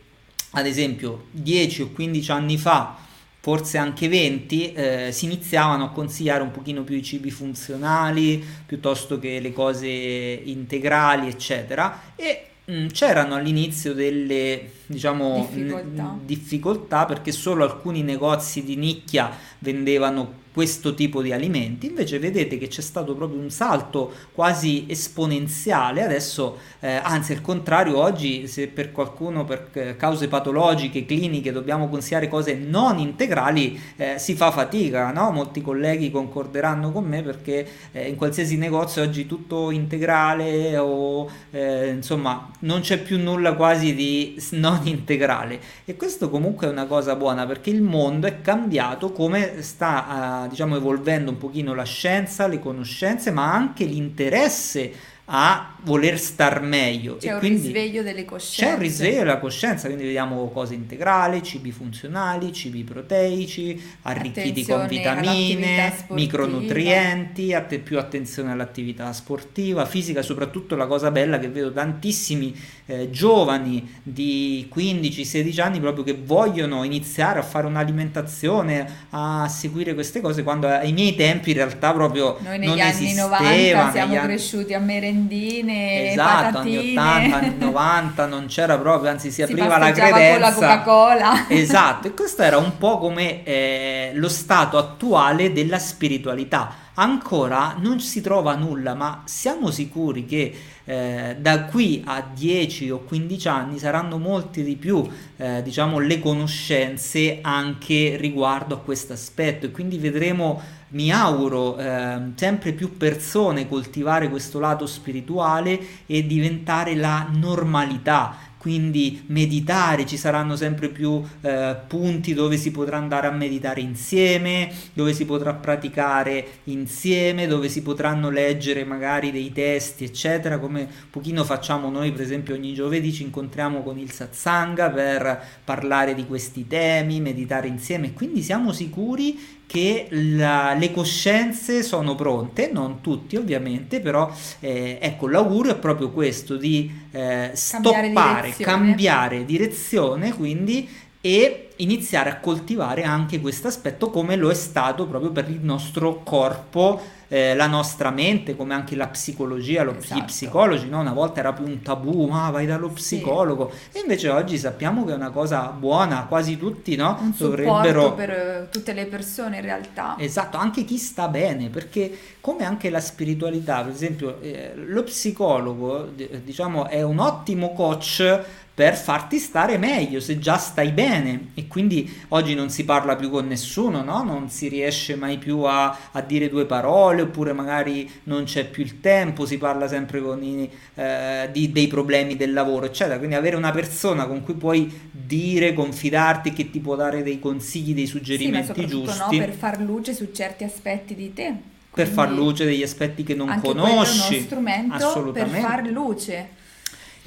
ad 0.51 0.65
esempio 0.65 1.25
10 1.31 1.81
o 1.83 1.89
15 1.89 2.31
anni 2.31 2.57
fa 2.57 2.97
forse 3.39 3.77
anche 3.77 4.07
20, 4.07 4.73
eh, 4.73 5.09
si 5.11 5.25
iniziavano 5.25 5.83
a 5.83 5.89
consigliare 5.89 6.41
un 6.41 6.49
pochino 6.49 6.83
più 6.83 6.95
i 6.95 7.03
cibi 7.03 7.29
funzionali 7.29 8.43
piuttosto 8.65 9.19
che 9.19 9.39
le 9.39 9.53
cose 9.53 9.87
integrali, 9.87 11.27
eccetera, 11.27 12.13
e 12.15 12.47
Mm, 12.71 12.87
c'erano 12.87 13.35
all'inizio 13.35 13.93
delle 13.93 14.71
diciamo, 14.87 15.47
difficoltà. 15.49 16.03
N- 16.03 16.19
difficoltà 16.25 17.05
perché 17.05 17.31
solo 17.31 17.63
alcuni 17.63 18.01
negozi 18.01 18.63
di 18.63 18.75
nicchia 18.75 19.31
vendevano 19.59 20.43
questo 20.55 20.93
tipo 20.93 21.21
di 21.21 21.33
alimenti, 21.33 21.87
invece 21.87 22.17
vedete 22.17 22.57
che 22.57 22.69
c'è 22.69 22.79
stato 22.79 23.13
proprio 23.13 23.41
un 23.41 23.49
salto 23.49 24.09
quasi 24.31 24.85
esponenziale, 24.87 26.01
adesso 26.01 26.59
eh, 26.79 26.93
anzi 27.03 27.33
al 27.33 27.41
contrario 27.41 27.97
oggi 27.97 28.47
se 28.47 28.67
per 28.67 28.93
qualcuno 28.93 29.43
per 29.43 29.67
eh, 29.73 29.97
cause 29.97 30.29
patologiche, 30.29 31.05
cliniche 31.05 31.51
dobbiamo 31.51 31.89
consigliare 31.89 32.29
cose 32.29 32.53
non 32.53 32.99
integrali 32.99 33.77
eh, 33.97 34.17
si 34.17 34.33
fa 34.35 34.49
fatica, 34.49 35.11
no? 35.11 35.29
molti 35.31 35.61
colleghi 35.61 36.09
concorderanno 36.09 36.93
con 36.93 37.03
me 37.03 37.21
perché 37.21 37.67
eh, 37.91 38.07
in 38.07 38.15
qualsiasi 38.15 38.55
negozio 38.55 39.01
oggi 39.01 39.25
tutto 39.25 39.71
integrale 39.71 40.77
o 40.77 41.29
eh, 41.51 41.89
insomma 41.89 42.49
non 42.59 42.79
c'è 42.79 42.99
più 42.99 43.19
nulla 43.19 43.55
quasi 43.55 43.93
di 43.93 44.41
non 44.51 44.74
integrale. 44.83 45.59
E 45.85 45.95
questo 45.95 46.29
comunque 46.29 46.67
è 46.67 46.69
una 46.69 46.85
cosa 46.85 47.15
buona 47.15 47.45
perché 47.45 47.69
il 47.69 47.81
mondo 47.81 48.27
è 48.27 48.41
cambiato 48.41 49.11
come 49.11 49.61
sta 49.61 50.45
diciamo 50.49 50.75
evolvendo 50.75 51.31
un 51.31 51.37
pochino 51.37 51.73
la 51.73 51.83
scienza, 51.83 52.47
le 52.47 52.59
conoscenze, 52.59 53.31
ma 53.31 53.53
anche 53.53 53.85
l'interesse 53.85 55.13
a 55.25 55.75
voler 55.81 56.19
star 56.19 56.61
meglio. 56.61 57.17
C'è 57.17 57.29
e 57.29 57.33
un 57.33 57.39
quindi 57.39 57.61
risveglio 57.67 58.03
delle 58.03 58.25
coscienze. 58.25 58.65
C'è 58.65 58.73
un 58.73 58.79
risveglio 58.79 59.17
della 59.19 59.37
coscienza, 59.39 59.85
quindi 59.85 60.03
vediamo 60.05 60.49
cose 60.49 60.73
integrali, 60.73 61.41
cibi 61.43 61.71
funzionali, 61.71 62.51
cibi 62.53 62.83
proteici, 62.83 63.81
arricchiti 64.03 64.49
attenzione 64.49 64.79
con 64.79 64.87
vitamine, 64.87 65.93
micronutrienti, 66.09 67.53
att- 67.53 67.77
più 67.79 67.97
attenzione 67.97 68.51
all'attività 68.51 69.11
sportiva, 69.13 69.85
fisica, 69.85 70.21
soprattutto 70.21 70.75
la 70.75 70.87
cosa 70.87 71.11
bella 71.11 71.39
che 71.39 71.49
vedo 71.49 71.71
tantissimi 71.71 72.55
eh, 72.87 73.09
giovani 73.09 73.97
di 74.03 74.69
15-16 74.73 75.61
anni 75.61 75.79
proprio 75.79 76.03
che 76.03 76.19
vogliono 76.23 76.83
iniziare 76.83 77.39
a 77.39 77.43
fare 77.43 77.65
un'alimentazione, 77.67 79.07
a 79.11 79.47
seguire 79.47 79.93
queste 79.93 80.21
cose, 80.21 80.43
quando 80.43 80.67
ai 80.67 80.93
miei 80.93 81.15
tempi 81.15 81.51
in 81.51 81.57
realtà 81.57 81.93
proprio 81.93 82.37
Noi 82.41 82.59
negli 82.59 82.69
non 82.69 82.79
anni 82.79 83.13
90 83.13 83.91
siamo 83.91 84.19
cresciuti 84.19 84.73
a 84.73 84.79
merendine 85.15 86.11
esatto, 86.11 86.57
patatine. 86.57 86.99
anni 86.99 87.31
80, 87.31 87.37
anni 87.37 87.57
90 87.57 88.25
non 88.25 88.45
c'era 88.47 88.77
proprio, 88.77 89.09
anzi 89.09 89.29
si, 89.29 89.35
si 89.35 89.41
apriva 89.43 89.77
la 89.77 89.91
credenza. 89.91 90.31
con 90.31 90.39
la 90.39 90.53
Coca-Cola. 90.53 91.47
Esatto, 91.47 92.07
e 92.07 92.13
questo 92.13 92.43
era 92.43 92.57
un 92.57 92.77
po' 92.77 92.97
come 92.97 93.43
eh, 93.43 94.11
lo 94.13 94.29
stato 94.29 94.77
attuale 94.77 95.53
della 95.53 95.79
spiritualità. 95.79 96.83
Ancora 96.97 97.75
non 97.77 97.99
si 97.99 98.21
trova 98.21 98.55
nulla, 98.55 98.93
ma 98.93 99.23
siamo 99.25 99.69
sicuri 99.69 100.25
che 100.25 100.55
eh, 100.85 101.35
da 101.37 101.65
qui 101.65 102.01
a 102.05 102.25
10 102.33 102.89
o 102.91 102.99
15 102.99 103.47
anni 103.49 103.79
saranno 103.79 104.17
molte 104.17 104.63
di 104.63 104.77
più, 104.77 105.05
eh, 105.35 105.61
diciamo, 105.61 105.99
le 105.99 106.19
conoscenze 106.19 107.39
anche 107.41 108.15
riguardo 108.17 108.75
a 108.75 108.79
questo 108.79 109.11
aspetto 109.11 109.65
e 109.65 109.71
quindi 109.71 109.97
vedremo 109.97 110.61
mi 110.95 111.11
auguro 111.11 111.77
eh, 111.77 112.31
sempre 112.35 112.71
più 112.71 112.95
persone 112.95 113.67
coltivare 113.67 114.29
questo 114.29 114.59
lato 114.59 114.85
spirituale 114.85 115.77
e 116.05 116.25
diventare 116.25 116.95
la 116.95 117.27
normalità 117.29 118.35
quindi 118.65 119.21
meditare, 119.27 120.07
ci 120.07 120.17
saranno 120.17 120.55
sempre 120.55 120.89
più 120.89 121.21
eh, 121.41 121.77
punti 121.85 122.33
dove 122.33 122.57
si 122.57 122.71
potrà 122.71 122.97
andare 122.97 123.27
a 123.27 123.31
meditare 123.31 123.79
insieme, 123.79 124.73
dove 124.93 125.13
si 125.13 125.23
potrà 125.27 125.53
praticare 125.53 126.47
insieme, 126.63 127.45
dove 127.45 127.69
si 127.69 127.83
potranno 127.83 128.31
leggere 128.31 128.83
magari 128.83 129.31
dei 129.31 129.51
testi, 129.51 130.03
eccetera, 130.03 130.57
come 130.57 130.81
un 130.81 131.09
pochino 131.11 131.43
facciamo 131.43 131.91
noi, 131.91 132.11
per 132.11 132.21
esempio 132.21 132.55
ogni 132.55 132.73
giovedì 132.73 133.13
ci 133.13 133.21
incontriamo 133.21 133.83
con 133.83 133.99
il 133.99 134.09
satsanga 134.09 134.89
per 134.89 135.43
parlare 135.63 136.15
di 136.15 136.25
questi 136.25 136.65
temi, 136.65 137.21
meditare 137.21 137.67
insieme, 137.67 138.13
quindi 138.13 138.41
siamo 138.41 138.71
sicuri 138.71 139.37
che 139.67 140.07
la, 140.09 140.73
le 140.73 140.91
coscienze 140.91 141.83
sono 141.83 142.15
pronte, 142.15 142.69
non 142.71 143.01
tutti 143.01 143.35
ovviamente, 143.35 143.99
però 143.99 144.31
eh, 144.59 144.97
ecco 145.01 145.27
l'augurio 145.27 145.73
è 145.73 145.77
proprio 145.77 146.11
questo 146.11 146.55
di 146.55 146.91
eh, 147.15 147.51
stoppare, 147.53 148.03
cambiare 148.03 148.41
direzione. 148.51 148.71
cambiare 148.71 149.45
direzione, 149.45 150.33
quindi 150.33 150.89
e 151.21 151.69
iniziare 151.77 152.29
a 152.29 152.39
coltivare 152.39 153.01
anche 153.01 153.41
questo 153.41 153.67
aspetto 153.67 154.11
come 154.11 154.35
lo 154.35 154.51
è 154.51 154.53
stato 154.53 155.07
proprio 155.07 155.31
per 155.31 155.49
il 155.49 155.59
nostro 155.61 156.21
corpo 156.21 157.01
eh, 157.35 157.53
la 157.53 157.67
nostra 157.67 158.11
mente, 158.11 158.55
come 158.55 158.73
anche 158.73 158.95
la 158.95 159.07
psicologia, 159.07 159.83
lo 159.83 159.97
esatto. 159.97 160.21
gli 160.21 160.23
psicologi, 160.23 160.87
no? 160.87 161.01
una 161.01 161.11
volta 161.11 161.41
era 161.41 161.51
più 161.51 161.65
un 161.65 161.81
tabù, 161.81 162.27
ma 162.27 162.49
vai 162.49 162.65
dallo 162.65 162.87
psicologo, 162.87 163.73
sì. 163.73 163.97
e 163.97 164.01
invece 164.03 164.29
oggi 164.29 164.57
sappiamo 164.57 165.03
che 165.03 165.11
è 165.11 165.15
una 165.15 165.31
cosa 165.31 165.65
buona, 165.65 166.27
quasi 166.29 166.57
tutti 166.57 166.95
no? 166.95 167.17
un 167.19 167.33
dovrebbero... 167.37 168.13
per 168.13 168.29
eh, 168.29 168.67
tutte 168.71 168.93
le 168.93 169.07
persone 169.07 169.57
in 169.57 169.63
realtà. 169.63 170.15
Esatto, 170.17 170.55
anche 170.55 170.85
chi 170.85 170.97
sta 170.97 171.27
bene, 171.27 171.67
perché 171.67 172.17
come 172.39 172.63
anche 172.63 172.89
la 172.89 173.01
spiritualità, 173.01 173.81
per 173.81 173.91
esempio, 173.91 174.39
eh, 174.39 174.71
lo 174.73 175.03
psicologo, 175.03 176.11
diciamo, 176.41 176.87
è 176.87 177.01
un 177.01 177.19
ottimo 177.19 177.73
coach 177.73 178.43
per 178.75 178.97
farti 178.97 179.39
stare 179.39 179.77
meglio 179.77 180.19
se 180.19 180.37
già 180.37 180.57
stai 180.57 180.91
bene 180.91 181.51
e 181.53 181.65
quindi 181.65 182.13
oggi 182.29 182.55
non 182.55 182.69
si 182.69 182.83
parla 182.83 183.15
più 183.15 183.29
con 183.29 183.47
nessuno, 183.47 184.03
no? 184.03 184.21
non 184.21 184.49
si 184.49 184.67
riesce 184.67 185.15
mai 185.15 185.37
più 185.37 185.61
a, 185.61 185.97
a, 186.11 186.19
dire 186.19 186.49
due 186.49 186.65
parole 186.65 187.21
oppure 187.21 187.53
magari 187.53 188.11
non 188.23 188.43
c'è 188.43 188.65
più 188.65 188.83
il 188.83 188.99
tempo, 188.99 189.45
si 189.45 189.57
parla 189.57 189.87
sempre 189.87 190.19
i, 190.19 190.69
eh, 190.95 191.49
di, 191.53 191.71
dei 191.71 191.87
problemi 191.87 192.35
del 192.35 192.51
lavoro 192.51 192.85
eccetera, 192.87 193.17
quindi 193.17 193.35
avere 193.35 193.55
una 193.55 193.71
persona 193.71 194.25
con 194.25 194.43
cui 194.43 194.55
puoi 194.55 195.09
dire, 195.09 195.73
confidarti 195.73 196.51
che 196.51 196.69
ti 196.69 196.81
può 196.81 196.97
dare 196.97 197.23
dei 197.23 197.39
consigli, 197.39 197.93
dei 197.93 198.07
suggerimenti 198.07 198.81
sì, 198.81 198.87
giusti. 198.87 199.37
No, 199.37 199.45
per 199.45 199.53
far 199.53 199.79
luce 199.79 200.13
su 200.13 200.31
certi 200.33 200.65
aspetti 200.65 201.15
di 201.15 201.33
te. 201.33 201.53
Per 201.93 202.07
far 202.07 202.29
luce 202.29 202.65
degli 202.65 202.83
aspetti 202.83 203.23
che 203.23 203.35
non 203.35 203.57
conosci. 203.63 204.33
È 204.33 204.35
uno 204.35 204.45
strumento 204.45 205.31
per 205.31 205.47
far 205.47 205.87
luce 205.87 206.63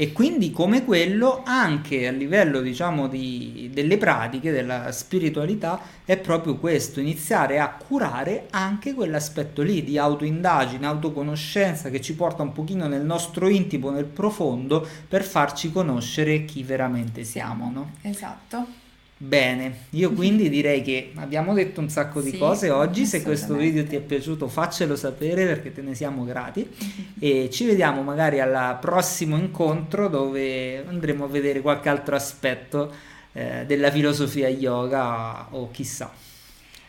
e 0.00 0.12
quindi 0.12 0.52
come 0.52 0.84
quello 0.84 1.42
anche 1.44 2.06
a 2.06 2.12
livello 2.12 2.60
diciamo 2.60 3.08
di, 3.08 3.68
delle 3.72 3.98
pratiche 3.98 4.52
della 4.52 4.92
spiritualità 4.92 5.80
è 6.04 6.16
proprio 6.16 6.54
questo 6.54 7.00
iniziare 7.00 7.58
a 7.58 7.70
curare 7.70 8.46
anche 8.50 8.94
quell'aspetto 8.94 9.60
lì 9.60 9.82
di 9.82 9.98
autoindagine 9.98 10.86
autoconoscenza 10.86 11.90
che 11.90 12.00
ci 12.00 12.14
porta 12.14 12.44
un 12.44 12.52
pochino 12.52 12.86
nel 12.86 13.04
nostro 13.04 13.48
intimo 13.48 13.90
nel 13.90 14.04
profondo 14.04 14.86
per 15.08 15.24
farci 15.24 15.72
conoscere 15.72 16.44
chi 16.44 16.62
veramente 16.62 17.24
siamo 17.24 17.68
no? 17.68 17.90
esatto 18.02 18.77
Bene, 19.20 19.86
io 19.90 20.12
quindi 20.12 20.48
direi 20.48 20.80
che 20.80 21.10
abbiamo 21.16 21.52
detto 21.52 21.80
un 21.80 21.88
sacco 21.88 22.20
di 22.20 22.30
sì, 22.30 22.38
cose 22.38 22.70
oggi, 22.70 23.04
se 23.04 23.22
questo 23.22 23.54
video 23.54 23.84
ti 23.84 23.96
è 23.96 24.00
piaciuto 24.00 24.46
faccelo 24.46 24.94
sapere 24.94 25.44
perché 25.44 25.72
te 25.72 25.82
ne 25.82 25.96
siamo 25.96 26.24
grati 26.24 26.70
e 27.18 27.50
ci 27.50 27.66
vediamo 27.66 28.02
magari 28.02 28.38
al 28.38 28.78
prossimo 28.80 29.36
incontro 29.36 30.06
dove 30.06 30.86
andremo 30.86 31.24
a 31.24 31.28
vedere 31.28 31.60
qualche 31.60 31.88
altro 31.88 32.14
aspetto 32.14 32.94
eh, 33.32 33.64
della 33.66 33.90
filosofia 33.90 34.46
yoga 34.46 35.48
o 35.50 35.68
chissà. 35.72 36.12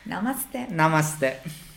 Namaste. 0.03 0.67
Namaste. 0.69 1.67